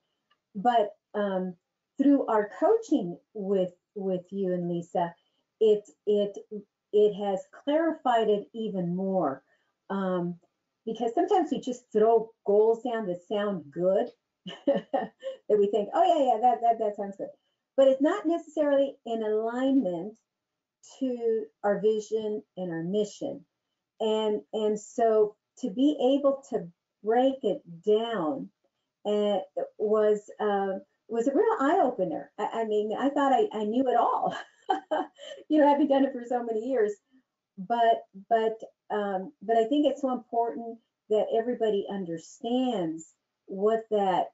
[0.54, 1.54] but um,
[1.98, 5.14] through our coaching with with you and Lisa,
[5.60, 6.36] it it
[6.92, 9.42] it has clarified it even more.
[9.90, 10.36] Um,
[10.86, 14.08] because sometimes we just throw goals down that sound good
[14.66, 17.28] that we think oh yeah yeah that, that that sounds good
[17.76, 20.14] but it's not necessarily in alignment
[20.98, 23.44] to our vision and our mission.
[24.00, 26.68] And, and so to be able to
[27.02, 28.48] break it down
[29.06, 29.38] uh,
[29.78, 32.30] was, uh, was a real eye opener.
[32.38, 34.34] I, I, mean, I thought I, I knew it all.
[35.48, 36.92] you know, having done it for so many years,
[37.58, 38.58] but, but,
[38.90, 40.78] um, but I think it's so important
[41.10, 43.12] that everybody understands
[43.46, 44.28] what that,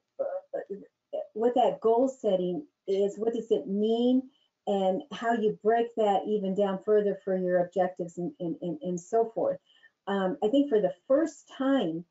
[1.34, 3.18] what that goal setting is.
[3.18, 4.22] What does it mean?
[4.66, 9.00] and how you break that even down further for your objectives and, and, and, and
[9.00, 9.58] so forth.
[10.06, 12.04] Um, I think for the first time,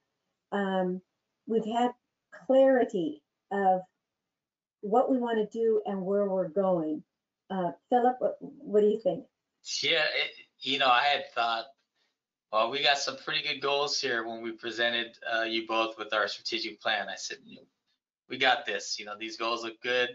[0.51, 1.01] um,
[1.47, 1.91] we've had
[2.47, 3.81] clarity of
[4.81, 7.03] what we want to do and where we're going.
[7.49, 9.25] Uh, Philip, what, what, do you think?
[9.81, 11.65] Yeah, it, you know, I had thought,
[12.51, 16.13] well, we got some pretty good goals here when we presented uh, you both with
[16.13, 17.07] our strategic plan.
[17.07, 17.37] I said,
[18.29, 18.97] we got this.
[18.99, 20.09] You know, these goals look good.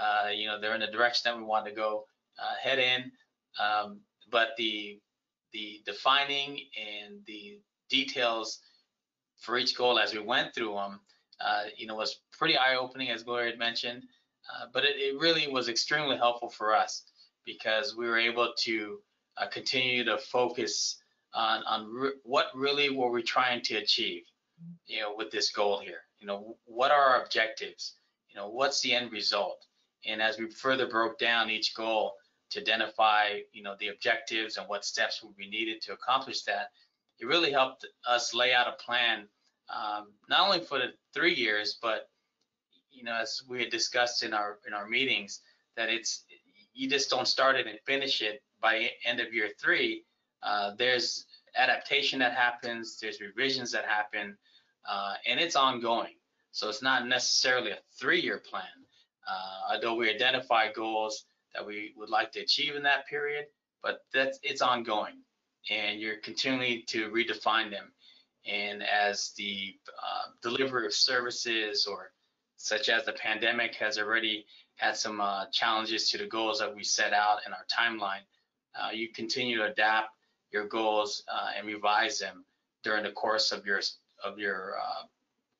[0.00, 2.04] Uh, you know, they're in the direction that we want to go
[2.38, 3.10] uh, head in.
[3.58, 4.00] Um,
[4.30, 5.00] but the
[5.52, 8.60] the defining and the details
[9.36, 11.00] for each goal as we went through them,
[11.40, 14.04] uh, you know, was pretty eye-opening, as Gloria had mentioned.
[14.48, 17.04] Uh, but it, it, really was extremely helpful for us
[17.44, 19.00] because we were able to
[19.36, 20.96] uh, continue to focus
[21.34, 24.24] on on re what really were we trying to achieve,
[24.86, 26.02] you know, with this goal here.
[26.18, 27.94] You know, what are our objectives?
[28.28, 29.66] You know, what's the end result?
[30.06, 32.14] And as we further broke down each goal
[32.50, 36.70] to identify, you know, the objectives and what steps would be needed to accomplish that,
[37.18, 39.28] it really helped us lay out a plan,
[39.68, 42.08] um, not only for the three years, but
[42.90, 45.40] you know, as we had discussed in our in our meetings,
[45.76, 46.24] that it's
[46.74, 50.04] you just don't start it and finish it by end of year three.
[50.42, 54.36] Uh, there's adaptation that happens, there's revisions that happen,
[54.88, 56.14] uh, and it's ongoing.
[56.52, 58.64] So it's not necessarily a three-year plan.
[59.28, 63.46] Uh, although we identify goals that we would like to achieve in that period,
[63.82, 65.16] but that's it's ongoing,
[65.70, 67.92] and you're continuing to redefine them.
[68.46, 72.12] And as the uh, delivery of services, or
[72.56, 74.46] such as the pandemic, has already
[74.76, 78.24] had some uh, challenges to the goals that we set out in our timeline,
[78.74, 80.10] uh, you continue to adapt
[80.52, 82.44] your goals uh, and revise them
[82.82, 83.80] during the course of your
[84.24, 85.02] of your uh,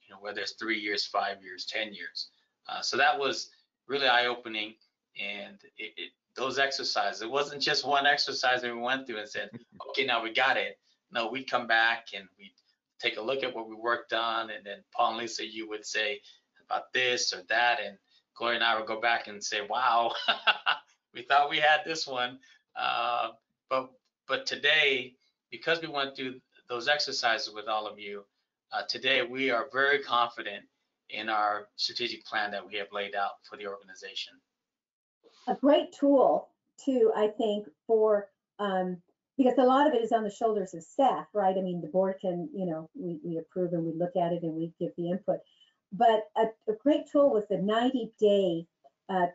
[0.03, 2.29] you know whether it's three years, five years, ten years.
[2.69, 3.51] Uh, so that was
[3.89, 4.75] really eye-opening,
[5.21, 7.23] and it, it, those exercises.
[7.23, 9.51] It wasn't just one exercise that we went through and said,
[9.91, 10.79] "Okay, now we got it."
[11.13, 12.55] No, we'd come back and we'd
[13.01, 15.85] take a look at what we worked on, and then Paul and Lisa, you would
[15.85, 16.21] say
[16.65, 17.97] about this or that, and
[18.35, 20.15] Gloria and I would go back and say, "Wow,
[21.15, 22.39] we thought we had this one,"
[22.77, 23.31] uh,
[23.69, 23.91] but
[24.29, 25.15] but today,
[25.51, 28.25] because we went through those exercises with all of you,
[28.73, 30.65] uh, today we are very confident
[31.09, 34.35] in our strategic plan that we have laid out for the organization.
[35.49, 36.49] A great tool
[36.83, 38.29] too, I think, for
[38.59, 38.99] um,
[39.37, 41.57] because a lot of it is on the shoulders of staff, right?
[41.57, 44.43] I mean, the board can, you know, we, we approve and we look at it
[44.43, 45.39] and we give the input.
[45.93, 48.67] But a, a great tool was the 90 day
[49.09, 49.27] uh,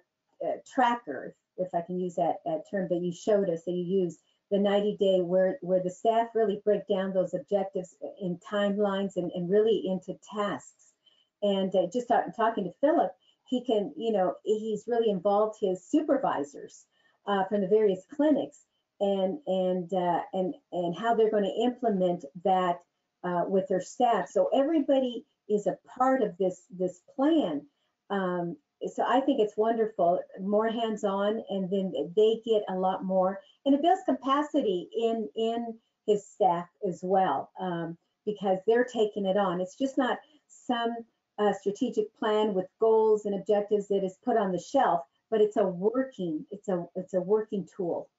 [0.46, 4.02] uh, tracker, if I can use that, that term that you showed us that you
[4.04, 4.18] use
[4.52, 9.32] the 90 day where, where the staff really break down those objectives in timelines and,
[9.32, 10.94] and really into tasks
[11.42, 13.12] and uh, just talk, talking to Philip,
[13.48, 16.86] he can, you know, he's really involved his supervisors
[17.28, 18.66] uh, from the various clinics
[19.00, 22.80] and and uh, and and how they're going to implement that
[23.24, 24.30] uh, with their staff.
[24.30, 27.66] So everybody is a part of this this plan.
[28.10, 28.58] Um,
[28.94, 33.74] so I think it's wonderful, more hands-on, and then they get a lot more, and
[33.74, 39.60] it builds capacity in in his staff as well um, because they're taking it on.
[39.60, 40.96] It's just not some
[41.38, 45.58] a strategic plan with goals and objectives that is put on the shelf, but it's
[45.58, 48.10] a working, it's a it's a working tool.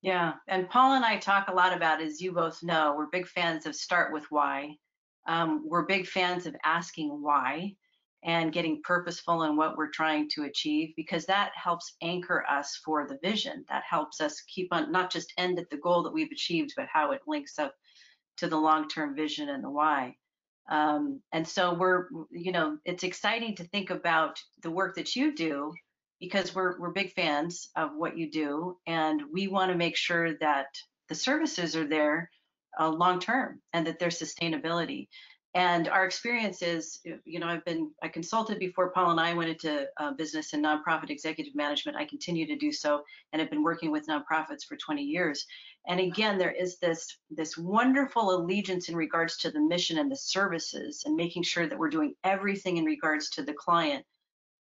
[0.00, 3.26] Yeah, and Paul and I talk a lot about, as you both know, we're big
[3.26, 4.76] fans of start with why.
[5.26, 7.74] Um, we're big fans of asking why
[8.24, 13.06] and getting purposeful in what we're trying to achieve because that helps anchor us for
[13.06, 13.64] the vision.
[13.68, 16.88] That helps us keep on not just end at the goal that we've achieved, but
[16.92, 17.74] how it links up
[18.38, 20.16] to the long-term vision and the why.
[20.68, 25.34] Um, and so we're, you know, it's exciting to think about the work that you
[25.34, 25.72] do
[26.20, 30.34] because we're we're big fans of what you do, and we want to make sure
[30.38, 30.66] that
[31.08, 32.30] the services are there
[32.78, 35.08] uh, long term and that there's sustainability.
[35.54, 39.48] And our experience is, you know, I've been I consulted before Paul and I went
[39.48, 41.96] into uh, business and nonprofit executive management.
[41.96, 45.46] I continue to do so, and have been working with nonprofits for 20 years.
[45.86, 50.16] And again, there is this, this wonderful allegiance in regards to the mission and the
[50.16, 54.04] services and making sure that we're doing everything in regards to the client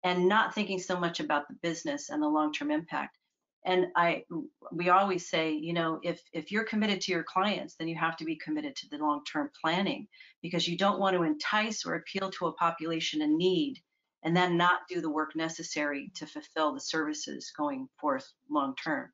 [0.02, 3.18] and not thinking so much about the business and the long-term impact.
[3.64, 4.24] And I,
[4.72, 8.16] we always say, you know, if if you're committed to your clients, then you have
[8.16, 10.08] to be committed to the long-term planning
[10.42, 13.80] because you don't want to entice or appeal to a population in need
[14.24, 19.10] and then not do the work necessary to fulfill the services going forth long term.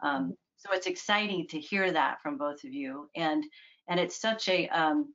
[0.00, 3.44] Um, so it's exciting to hear that from both of you, and
[3.88, 5.14] and it's such a um,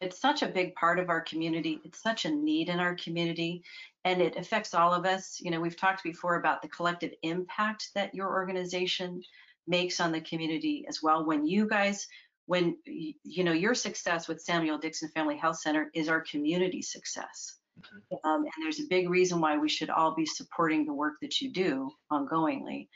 [0.00, 1.80] it's such a big part of our community.
[1.84, 3.62] It's such a need in our community,
[4.04, 5.38] and it affects all of us.
[5.40, 9.22] You know, we've talked before about the collective impact that your organization
[9.66, 11.24] makes on the community as well.
[11.24, 12.06] When you guys,
[12.46, 17.56] when you know your success with Samuel Dixon Family Health Center is our community success.
[17.80, 18.28] Mm-hmm.
[18.28, 21.40] Um, and there's a big reason why we should all be supporting the work that
[21.40, 22.88] you do ongoingly.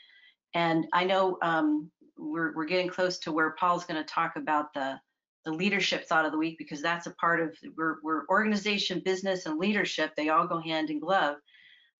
[0.53, 4.73] And I know um, we're, we're getting close to where Paul's going to talk about
[4.73, 4.99] the
[5.45, 9.45] the leadership thought of the week because that's a part of we're, we're organization, business,
[9.45, 10.11] and leadership.
[10.15, 11.37] They all go hand in glove.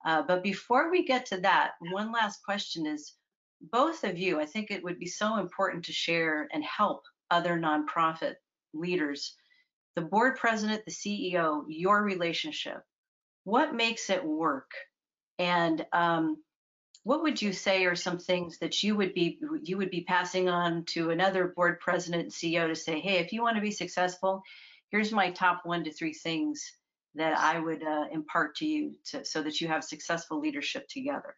[0.05, 3.13] Uh, but before we get to that, one last question is
[3.71, 7.59] both of you, I think it would be so important to share and help other
[7.59, 8.35] nonprofit
[8.73, 9.35] leaders,
[9.95, 12.81] the board president, the CEO, your relationship.
[13.43, 14.71] What makes it work?
[15.37, 16.37] And um,
[17.03, 20.49] what would you say are some things that you would be you would be passing
[20.49, 23.71] on to another board president and CEO to say, hey, if you want to be
[23.71, 24.43] successful,
[24.89, 26.73] here's my top one to three things
[27.15, 31.35] that I would uh, impart to you to, so that you have successful leadership together?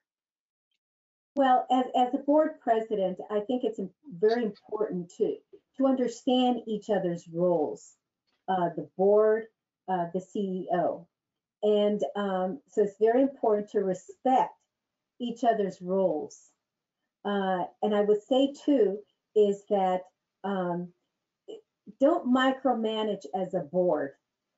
[1.35, 3.79] Well, as, as a board president, I think it's
[4.19, 5.37] very important to
[5.77, 7.95] to understand each other's roles.
[8.47, 9.45] Uh, the board,
[9.87, 11.05] uh, the CEO,
[11.63, 14.51] and um, so it's very important to respect
[15.21, 16.49] each other's roles.
[17.23, 18.97] Uh, and I would say too
[19.35, 20.01] is that
[20.43, 20.89] um,
[21.99, 24.11] don't micromanage as a board.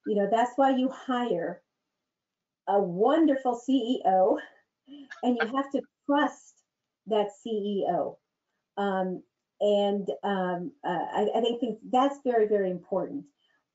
[0.08, 1.62] You know, that's why you hire
[2.67, 4.38] a wonderful CEO
[5.23, 6.54] and you have to trust
[7.08, 8.15] that CEO.
[8.78, 9.21] Um,
[9.60, 13.26] and um, uh, I, I, think that's very, very important.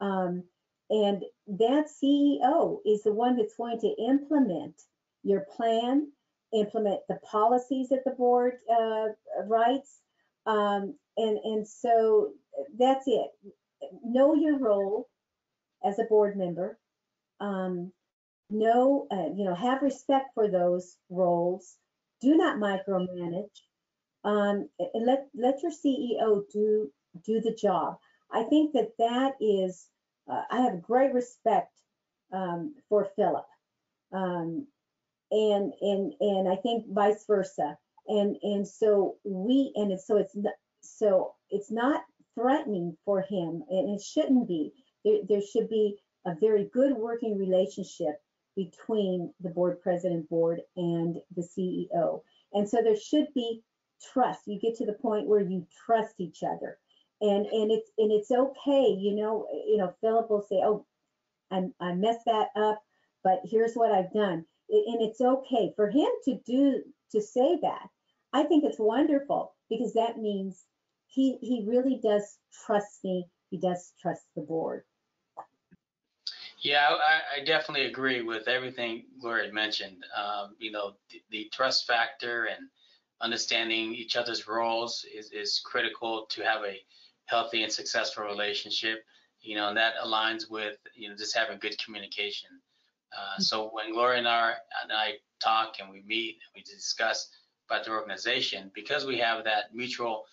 [0.00, 0.42] Um,
[0.90, 4.74] and that CEO is the one that's going to implement
[5.22, 6.10] your plan
[6.52, 9.08] implement the policies that the board uh,
[9.46, 10.00] writes.
[10.46, 12.32] Um, and, and so
[12.78, 13.30] that's it.
[14.04, 15.08] Know your role
[15.84, 16.78] as a board member.
[17.40, 17.92] Um,
[18.50, 21.76] know, uh, you know, have respect for those roles.
[22.20, 23.60] Do not micromanage.
[24.24, 26.90] Um, and let let your CEO do
[27.24, 27.96] do the job.
[28.32, 29.88] I think that that is.
[30.30, 31.72] Uh, I have great respect
[32.32, 33.46] um, for Philip.
[34.12, 34.66] Um,
[35.30, 37.76] and and and I think vice versa.
[38.06, 42.02] And and so we and it's, so it's not, so it's not
[42.34, 44.72] threatening for him, and it shouldn't be.
[45.04, 48.20] There, there should be a very good working relationship
[48.56, 52.22] between the board president board and the CEO.
[52.52, 53.62] And so there should be
[54.12, 54.40] trust.
[54.46, 56.78] You get to the point where you trust each other.
[57.20, 60.86] And and it's and it's okay, you know, you know, Philip will say, Oh,
[61.50, 62.82] I I messed that up,
[63.24, 67.88] but here's what I've done and it's okay for him to do to say that.
[68.32, 70.64] I think it's wonderful because that means
[71.06, 73.26] he he really does trust me.
[73.50, 74.84] He does trust the board.
[76.60, 80.04] Yeah, I, I definitely agree with everything Gloria had mentioned.
[80.16, 82.68] Um, you know, the, the, trust factor and
[83.20, 86.80] understanding each other's roles is, is critical to have a
[87.26, 89.04] healthy and successful relationship.
[89.40, 92.50] You know, and that aligns with you know just having good communication.
[93.16, 97.30] Uh, so when Gloria and I, and I talk and we meet and we discuss
[97.68, 100.24] about the organization, because we have that mutual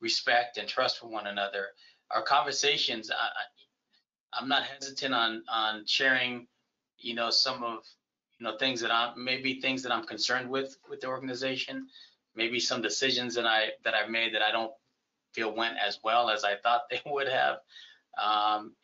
[0.00, 1.68] respect and trust for one another,
[2.10, 6.46] our conversations, I, am not hesitant on on sharing,
[6.98, 7.78] you know, some of
[8.38, 11.86] you know things that I'm maybe things that I'm concerned with with the organization,
[12.34, 14.72] maybe some decisions that I that I've made that I don't
[15.32, 17.58] feel went as well as I thought they would have.
[18.22, 18.74] Um,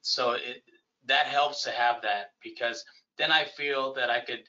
[0.00, 0.64] so it,
[1.06, 2.84] that helps to have that because
[3.18, 4.42] then I feel that I could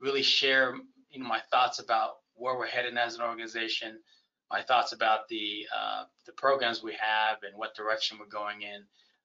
[0.00, 0.74] really share
[1.10, 3.98] you know my thoughts about where we're headed as an organization,
[4.50, 8.84] my thoughts about the uh, the programs we have and what direction we're going in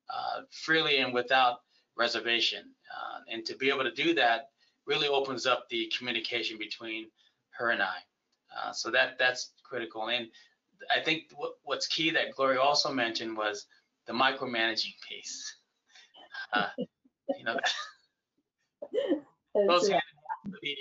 [0.09, 1.59] uh, freely and without
[1.97, 2.63] reservation.
[2.89, 4.49] Uh, and to be able to do that
[4.85, 7.07] really opens up the communication between
[7.51, 7.97] her and I.
[8.55, 10.09] Uh, so that that's critical.
[10.09, 10.27] And
[10.95, 13.65] I think what, what's key that Gloria also mentioned was
[14.07, 15.55] the micromanaging piece.
[16.53, 17.57] Uh, you know,
[19.89, 20.01] hand
[20.61, 20.77] the,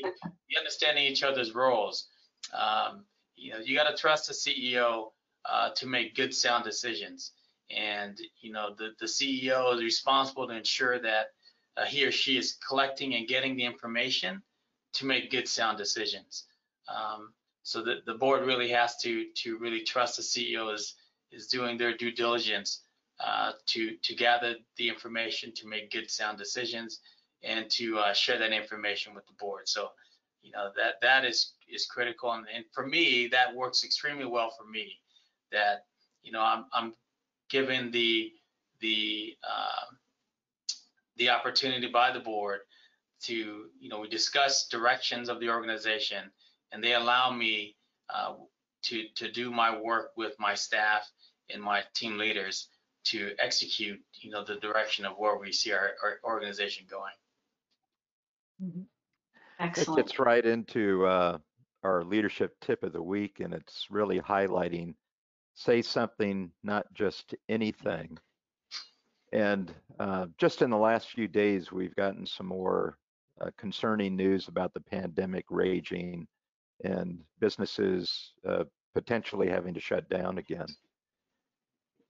[0.49, 2.09] the understanding each other's roles.
[2.53, 3.05] Um,
[3.37, 5.11] you know, you got to trust the CEO
[5.45, 7.33] uh, to make good, sound decisions.
[7.71, 11.27] And you know, the the CEO is responsible to ensure that
[11.77, 14.43] uh, he or she is collecting and getting the information
[14.95, 16.47] to make good, sound decisions.
[16.89, 20.95] Um, So the, the board really has to to really trust the CEO is
[21.31, 22.83] is doing their due diligence
[23.21, 27.01] uh, to to gather the information to make good sound decisions
[27.43, 29.69] and to uh, share that information with the board.
[29.69, 29.89] So
[30.43, 34.51] you know that that is is critical and, and for me that works extremely well
[34.57, 34.99] for me
[35.53, 35.85] that
[36.23, 36.95] you know I'm I'm
[37.51, 38.33] given the
[38.81, 39.87] the uh,
[41.17, 42.61] the opportunity by the board
[43.23, 43.35] to
[43.81, 46.31] you know we discuss directions of the organization
[46.73, 47.77] and they allow me
[48.15, 48.35] uh,
[48.83, 51.11] to to do my work with my staff
[51.51, 52.69] and my team leaders
[53.11, 57.13] to execute you know the direction of where we see our, our organization going
[58.63, 58.87] Mhm.
[59.61, 61.39] It gets right into uh,
[61.83, 64.95] our leadership tip of the week, and it's really highlighting
[65.55, 68.17] say something, not just anything.
[69.33, 72.97] And uh, just in the last few days, we've gotten some more
[73.41, 76.29] uh, concerning news about the pandemic raging
[76.85, 80.67] and businesses uh, potentially having to shut down again.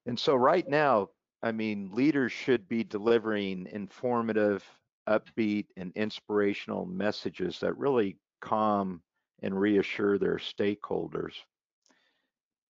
[0.09, 1.11] And so, right now,
[1.42, 4.64] I mean, leaders should be delivering informative,
[5.06, 9.02] upbeat, and inspirational messages that really calm
[9.42, 11.34] and reassure their stakeholders.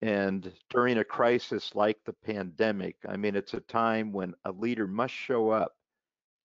[0.01, 4.87] And during a crisis like the pandemic, I mean, it's a time when a leader
[4.87, 5.77] must show up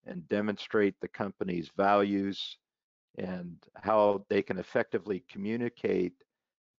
[0.05, 2.57] and demonstrate the company's values
[3.17, 6.15] and how they can effectively communicate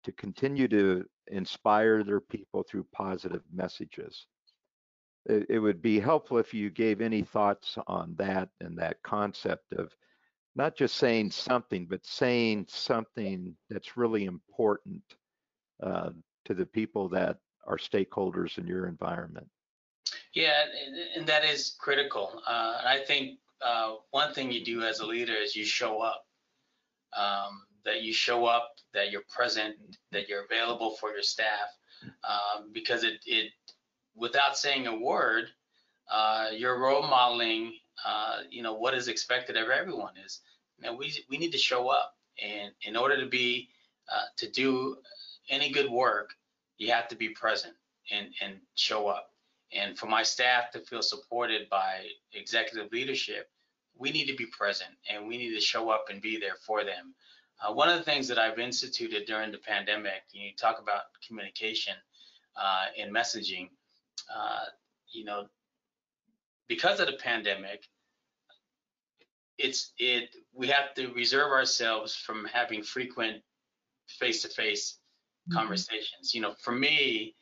[0.04, 4.28] to continue to inspire their people through positive messages.
[5.26, 9.74] It, it would be helpful if you gave any thoughts on that and that concept
[9.74, 9.94] of
[10.56, 15.04] not just saying something, but saying something that's really important
[15.82, 16.10] uh,
[16.46, 19.48] to the people that are stakeholders in your environment.
[20.34, 20.64] Yeah,
[21.16, 22.42] and, that is critical.
[22.48, 26.26] Uh, I think uh, one thing you do as a leader is you show up.
[27.16, 29.76] Um, that you show up, that you're present,
[30.12, 31.70] that you're available for your staff,
[32.24, 33.52] um, because it, it,
[34.16, 35.46] without saying a word,
[36.12, 37.74] uh, you're role modeling,
[38.06, 40.42] uh, you know, what is expected of everyone is,
[40.84, 43.70] you we we need to show up, and in order to be,
[44.12, 44.98] uh, to do
[45.50, 46.34] any good work,
[46.78, 47.76] you have to be present
[48.12, 49.32] and and show up.
[49.74, 53.50] And for my staff to feel supported by executive leadership,
[53.98, 56.84] we need to be present and we need to show up and be there for
[56.84, 57.14] them.
[57.62, 60.80] Uh, one of the things that I've instituted during the pandemic, you, know, you talk
[60.80, 61.94] about communication
[62.56, 63.70] uh, and messaging,
[64.34, 64.66] uh,
[65.12, 65.48] you know,
[66.68, 67.88] because of the pandemic,
[69.58, 73.44] it's it we have to reserve ourselves from having frequent
[74.08, 74.98] face-to-face
[75.50, 75.54] Mhm.
[75.54, 76.34] conversations.
[76.34, 77.36] You know, for me,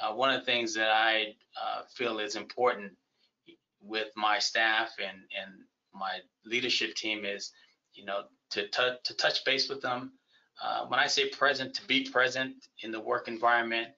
[0.00, 2.96] uh, one of the things that I uh, feel is important
[3.80, 7.52] with my staff and and my leadership team is,
[7.94, 10.12] you know, to t- to touch base with them.
[10.62, 13.88] Uh, when I say present, to be present in the work environment,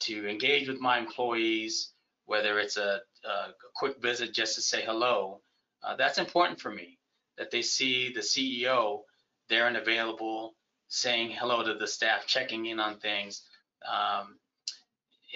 [0.00, 1.92] to engage with my employees,
[2.26, 5.40] whether it's a, a quick visit just to say hello,
[5.82, 6.98] uh, that's important for me.
[7.36, 9.02] That they see the CEO
[9.48, 10.54] there and available,
[10.88, 13.42] saying hello to the staff, checking in on things.
[13.86, 14.38] Um,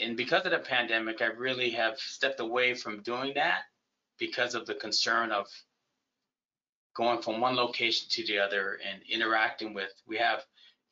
[0.01, 3.63] and because of the pandemic, I really have stepped away from doing that
[4.19, 5.47] because of the concern of
[6.95, 9.93] going from one location to the other and interacting with.
[10.07, 10.45] We have,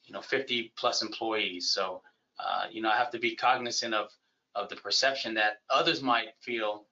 [0.05, 2.03] you know, 50 plus employees, so
[2.39, 4.11] uh, you know I have to be cognizant of
[4.55, 6.87] of the perception that others might feel,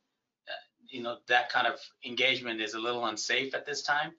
[0.49, 0.53] uh,
[0.89, 4.13] you know, that kind of engagement is a little unsafe at this time.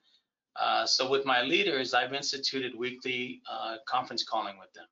[0.56, 4.86] Uh, so with my leaders, I've instituted weekly uh, conference calling with them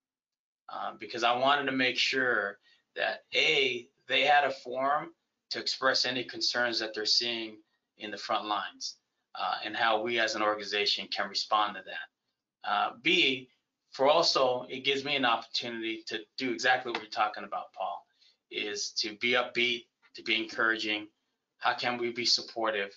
[0.72, 2.58] uh, because I wanted to make sure
[2.96, 5.10] that a they had a forum
[5.50, 7.58] to express any concerns that they're seeing
[7.98, 8.96] in the front lines
[9.38, 12.70] uh, and how we as an organization can respond to that.
[12.70, 13.48] Uh, B,
[13.92, 18.04] for also, it gives me an opportunity to do exactly what you're talking about, Paul,
[18.50, 19.86] is to be upbeat,
[20.16, 21.08] to be encouraging.
[21.58, 22.90] How can we be supportive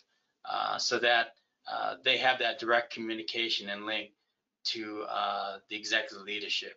[0.49, 1.35] uh, so that
[1.71, 4.11] uh, they have that direct communication and link
[4.63, 6.73] to uh, the executive leadership.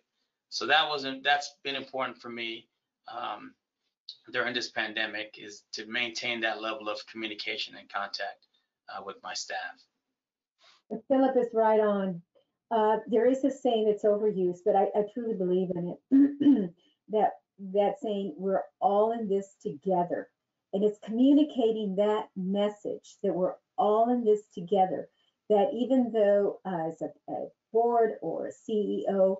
[0.49, 2.67] So that wasn't that's been important for me
[3.13, 3.53] um,
[4.31, 8.45] during this pandemic is to maintain that level of communication and contact
[8.89, 9.57] uh, with my staff.
[11.07, 12.21] Philip is right on.
[12.71, 16.71] Uh, there is a saying that's overused, but I, I truly believe in it.
[17.09, 17.31] that
[17.73, 20.29] that saying, we're all in this together.
[20.73, 25.07] And it's communicating that message that we're all in this together.
[25.49, 29.37] That even though uh, as a, a board or a CEO,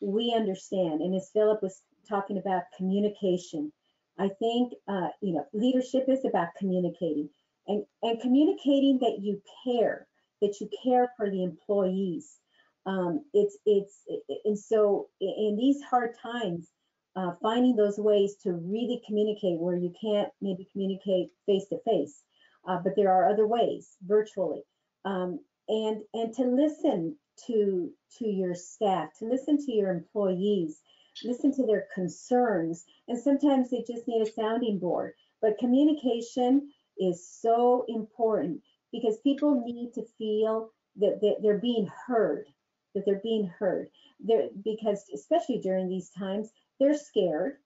[0.00, 1.00] we understand.
[1.00, 3.72] And as Philip was talking about communication,
[4.18, 7.30] I think uh, you know leadership is about communicating
[7.66, 10.06] and and communicating that you care,
[10.40, 12.38] that you care for the employees.
[12.86, 14.02] Um, it's it's
[14.44, 16.70] and so in these hard times,
[17.16, 22.22] uh, finding those ways to really communicate where you can't maybe communicate face to face,
[22.66, 24.62] but there are other ways virtually,
[25.04, 30.80] um, and and to listen to to your staff, to listen to your employees,
[31.24, 35.14] listen to their concerns, and sometimes they just need a sounding board.
[35.40, 38.60] But communication is so important
[38.92, 42.46] because people need to feel that they're being heard,
[42.94, 43.88] that they're being heard.
[44.20, 47.56] They're, because especially during these times, they're scared,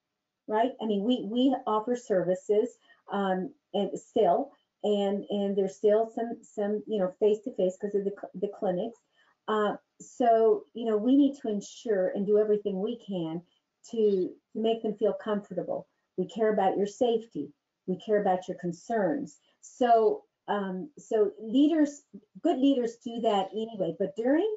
[0.47, 0.73] right?
[0.81, 2.79] I mean, we we offer services
[3.13, 4.53] um, and still,
[4.83, 8.51] and and there's still some some you know face to face because of the the
[8.59, 8.99] clinics.
[9.47, 13.43] Uh, so you know we need to ensure and do everything we can
[13.91, 15.87] to to make them feel comfortable.
[16.17, 17.53] We care about your safety.
[17.89, 19.39] We care about your concerns.
[19.61, 22.03] So um, so leaders,
[22.43, 23.95] good leaders do that anyway.
[23.99, 24.51] But during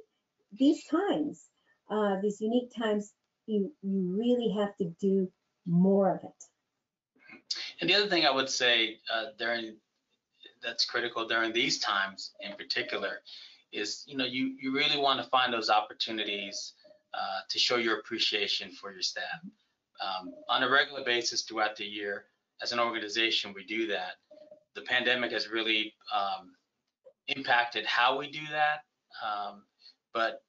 [0.53, 1.47] these times,
[1.89, 3.13] uh, these unique times,
[3.45, 5.29] you you really have to do
[5.65, 6.43] more of it.
[7.81, 9.75] And the other thing I would say uh, during
[10.63, 13.21] that's critical during these times in particular
[13.73, 16.73] is you know you you really want to find those opportunities
[17.13, 19.41] uh, to show your appreciation for your staff
[20.01, 22.25] um, on a regular basis throughout the year.
[22.61, 24.13] As an organization, we do that.
[24.75, 26.53] The pandemic has really um,
[27.27, 28.83] impacted how we do that,
[29.25, 29.63] um,
[30.13, 30.43] but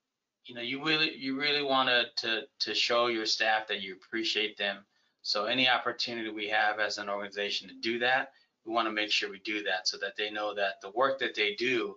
[0.44, 4.56] you know you really you really want to to show your staff that you appreciate
[4.56, 4.84] them.
[5.22, 8.32] So any opportunity we have as an organization to do that,
[8.64, 11.18] we want to make sure we do that so that they know that the work
[11.20, 11.96] that they do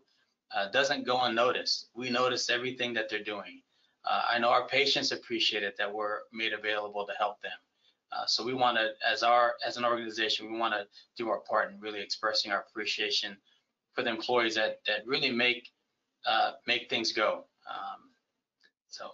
[0.56, 1.90] uh, doesn't go unnoticed.
[1.96, 3.62] We notice everything that they're doing.
[4.06, 7.58] Uh, I know our patients appreciate it that we're made available to help them.
[8.16, 10.86] Uh, so we want to, as our as an organization, we want to
[11.18, 13.36] do our part in really expressing our appreciation
[13.94, 15.70] for the employees that that really make
[16.26, 17.46] uh, make things go.
[17.70, 18.12] Um,
[18.88, 19.10] so.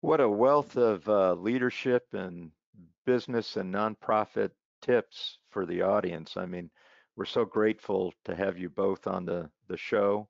[0.00, 2.52] What a wealth of uh, leadership and
[3.06, 4.50] business and nonprofit
[4.82, 6.36] tips for the audience.
[6.36, 6.70] I mean,
[7.16, 10.28] we're so grateful to have you both on the, the show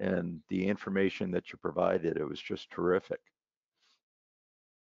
[0.00, 2.16] and the information that you provided.
[2.16, 3.20] It was just terrific.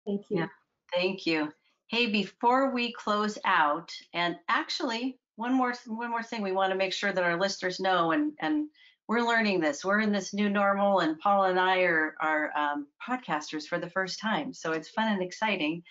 [0.06, 0.40] Thank you.
[0.40, 0.48] Yeah,
[0.94, 1.52] thank you.
[1.88, 6.78] Hey, before we close out, and actually one more one more thing we want to
[6.78, 8.70] make sure that our listeners know, and and
[9.08, 9.84] we're learning this.
[9.84, 13.90] We're in this new normal, and Paul and I are are um, podcasters for the
[13.90, 15.84] first time, so it's fun and exciting.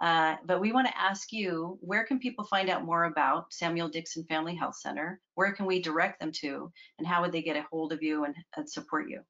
[0.00, 3.88] Uh, but we want to ask you, where can people find out more about Samuel
[3.88, 5.20] Dixon Family Health Center?
[5.34, 6.72] Where can we direct them to?
[6.98, 9.20] And how would they get a hold of you and, and support you?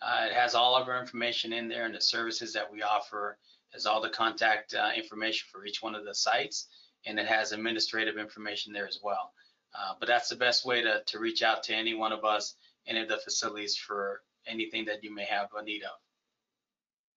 [0.00, 3.36] Uh, it has all of our information in there and the services that we offer,
[3.72, 6.68] has all the contact uh, information for each one of the sites,
[7.06, 9.32] and it has administrative information there as well.
[9.74, 12.54] Uh, but that's the best way to, to reach out to any one of us,
[12.86, 15.90] any of the facilities for anything that you may have a need of.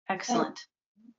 [0.09, 0.59] Excellent.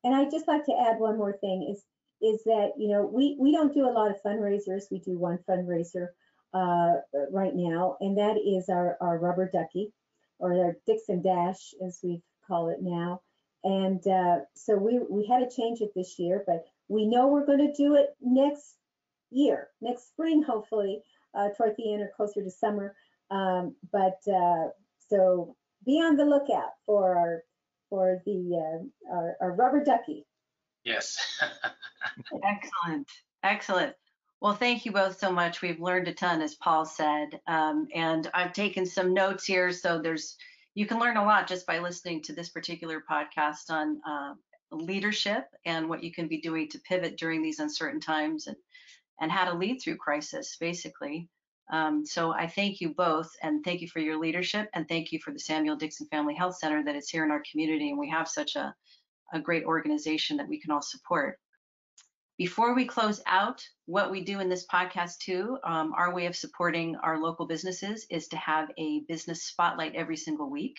[0.03, 1.85] And, and I'd just like to add one more thing is
[2.23, 4.91] is that you know we we don't do a lot of fundraisers.
[4.91, 6.09] We do one fundraiser
[6.55, 6.97] uh,
[7.31, 9.93] right now, and that is our our rubber ducky,
[10.39, 13.23] or our Dixon Dash as we call it now.
[13.63, 17.47] And uh, so we we had to change it this year, but we know we're
[17.47, 18.77] going to do it next
[19.31, 21.03] year, next spring, hopefully
[21.35, 22.95] uh, toward the end or closer to summer.
[23.31, 24.69] Um, but uh,
[25.09, 25.57] so
[25.87, 27.45] be on the lookout for our
[27.89, 30.27] for the uh, our, our rubber ducky.
[30.85, 31.19] Yes.
[32.45, 33.09] Excellent.
[33.43, 33.95] Excellent.
[34.41, 35.61] Well, thank you both so much.
[35.61, 39.71] We've learned a ton, as Paul said, um, and I've taken some notes here.
[39.71, 40.37] So there's
[40.75, 44.35] you can learn a lot just by listening to this particular podcast on uh,
[44.73, 48.57] leadership and what you can be doing to pivot during these uncertain times and
[49.21, 51.29] and how to lead through crisis, basically.
[51.71, 55.21] Um, so I thank you both and thank you for your leadership and thank you
[55.21, 58.09] for the Samuel Dixon Family Health Center that is here in our community and we
[58.09, 58.75] have such a,
[59.33, 61.39] a great organization that we can all support.
[62.41, 66.35] Before we close out, what we do in this podcast too, um, our way of
[66.35, 70.79] supporting our local businesses is to have a business spotlight every single week.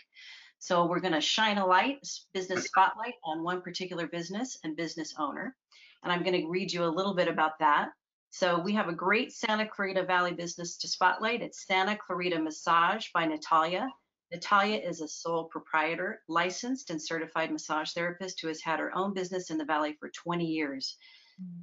[0.57, 1.99] So we're going to shine a light,
[2.33, 5.55] business spotlight on one particular business and business owner.
[6.01, 7.89] And I'm going to read you a little bit about that.
[8.31, 11.43] So we have a great Santa Clarita Valley business to spotlight.
[11.43, 13.87] It's Santa Clarita Massage by Natalia.
[14.31, 19.13] Natalia is a sole proprietor, licensed and certified massage therapist who has had her own
[19.13, 20.97] business in the Valley for 20 years.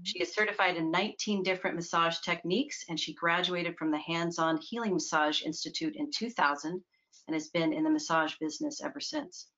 [0.02, 4.58] She is certified in 19 different massage techniques and she graduated from the Hands On
[4.58, 6.82] Healing Massage Institute in 2000
[7.26, 9.48] and has been in the massage business ever since.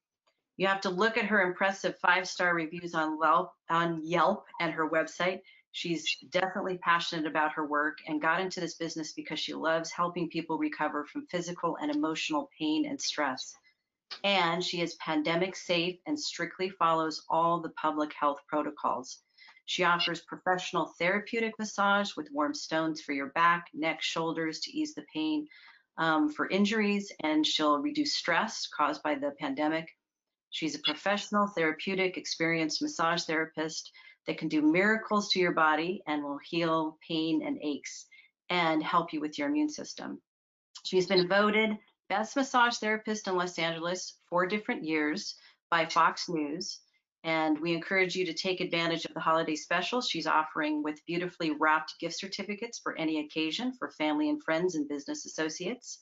[0.57, 4.73] You have to look at her impressive five star reviews on Yelp, on Yelp and
[4.73, 5.41] her website
[5.73, 10.29] She's definitely passionate about her work and got into this business because she loves helping
[10.29, 13.55] people recover from physical and emotional pain and stress.
[14.25, 19.23] And she is pandemic safe and strictly follows all the public health protocols.
[19.65, 24.93] She offers professional therapeutic massage with warm stones for your back, neck, shoulders to ease
[24.93, 25.47] the pain
[25.97, 29.87] um, for injuries, and she'll reduce stress caused by the pandemic.
[30.49, 33.91] She's a professional, therapeutic, experienced massage therapist
[34.27, 38.05] that can do miracles to your body and will heal pain and aches
[38.49, 40.21] and help you with your immune system.
[40.83, 41.77] She's been voted
[42.09, 45.35] best massage therapist in Los Angeles four different years
[45.69, 46.81] by Fox News.
[47.23, 51.51] And we encourage you to take advantage of the holiday special she's offering with beautifully
[51.51, 55.99] wrapped gift certificates for any occasion for family and friends and business associates.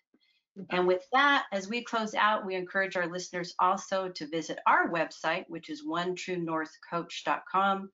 [0.70, 4.90] And with that, as we close out, we encourage our listeners also to visit our
[4.90, 7.90] website, which is onetruenorthcoach.com.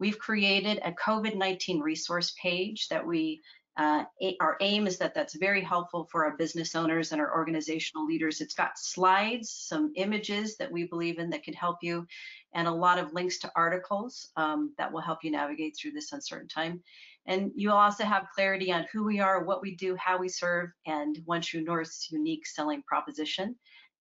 [0.00, 3.42] We've created a COVID 19 resource page that we
[3.78, 4.02] uh,
[4.40, 8.40] our aim is that that's very helpful for our business owners and our organizational leaders.
[8.40, 12.04] It's got slides, some images that we believe in that could help you,
[12.54, 16.10] and a lot of links to articles um, that will help you navigate through this
[16.10, 16.82] uncertain time.
[17.28, 20.70] And you'll also have clarity on who we are, what we do, how we serve,
[20.86, 23.54] and One True North's unique selling proposition.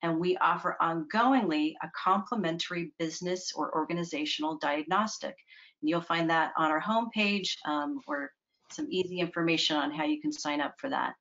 [0.03, 5.35] And we offer ongoingly a complimentary business or organizational diagnostic.
[5.81, 8.31] And you'll find that on our homepage um, or
[8.71, 11.15] some easy information on how you can sign up for that.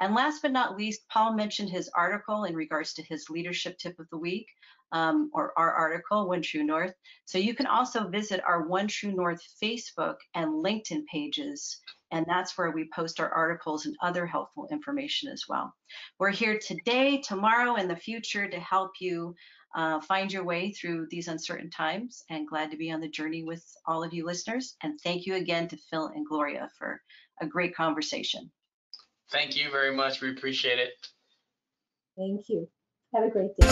[0.00, 3.98] And last but not least, Paul mentioned his article in regards to his leadership tip
[3.98, 4.46] of the week,
[4.92, 6.94] um, or our article, One True North.
[7.24, 11.80] So you can also visit our One True North Facebook and LinkedIn pages,
[12.10, 15.72] and that's where we post our articles and other helpful information as well.
[16.18, 19.34] We're here today, tomorrow, and the future to help you
[19.74, 23.44] uh, find your way through these uncertain times and glad to be on the journey
[23.44, 24.76] with all of you listeners.
[24.82, 27.00] And thank you again to Phil and Gloria for
[27.40, 28.50] a great conversation.
[29.30, 30.20] Thank you very much.
[30.20, 30.90] We appreciate it.
[32.16, 32.68] Thank you.
[33.12, 33.66] Have a great day.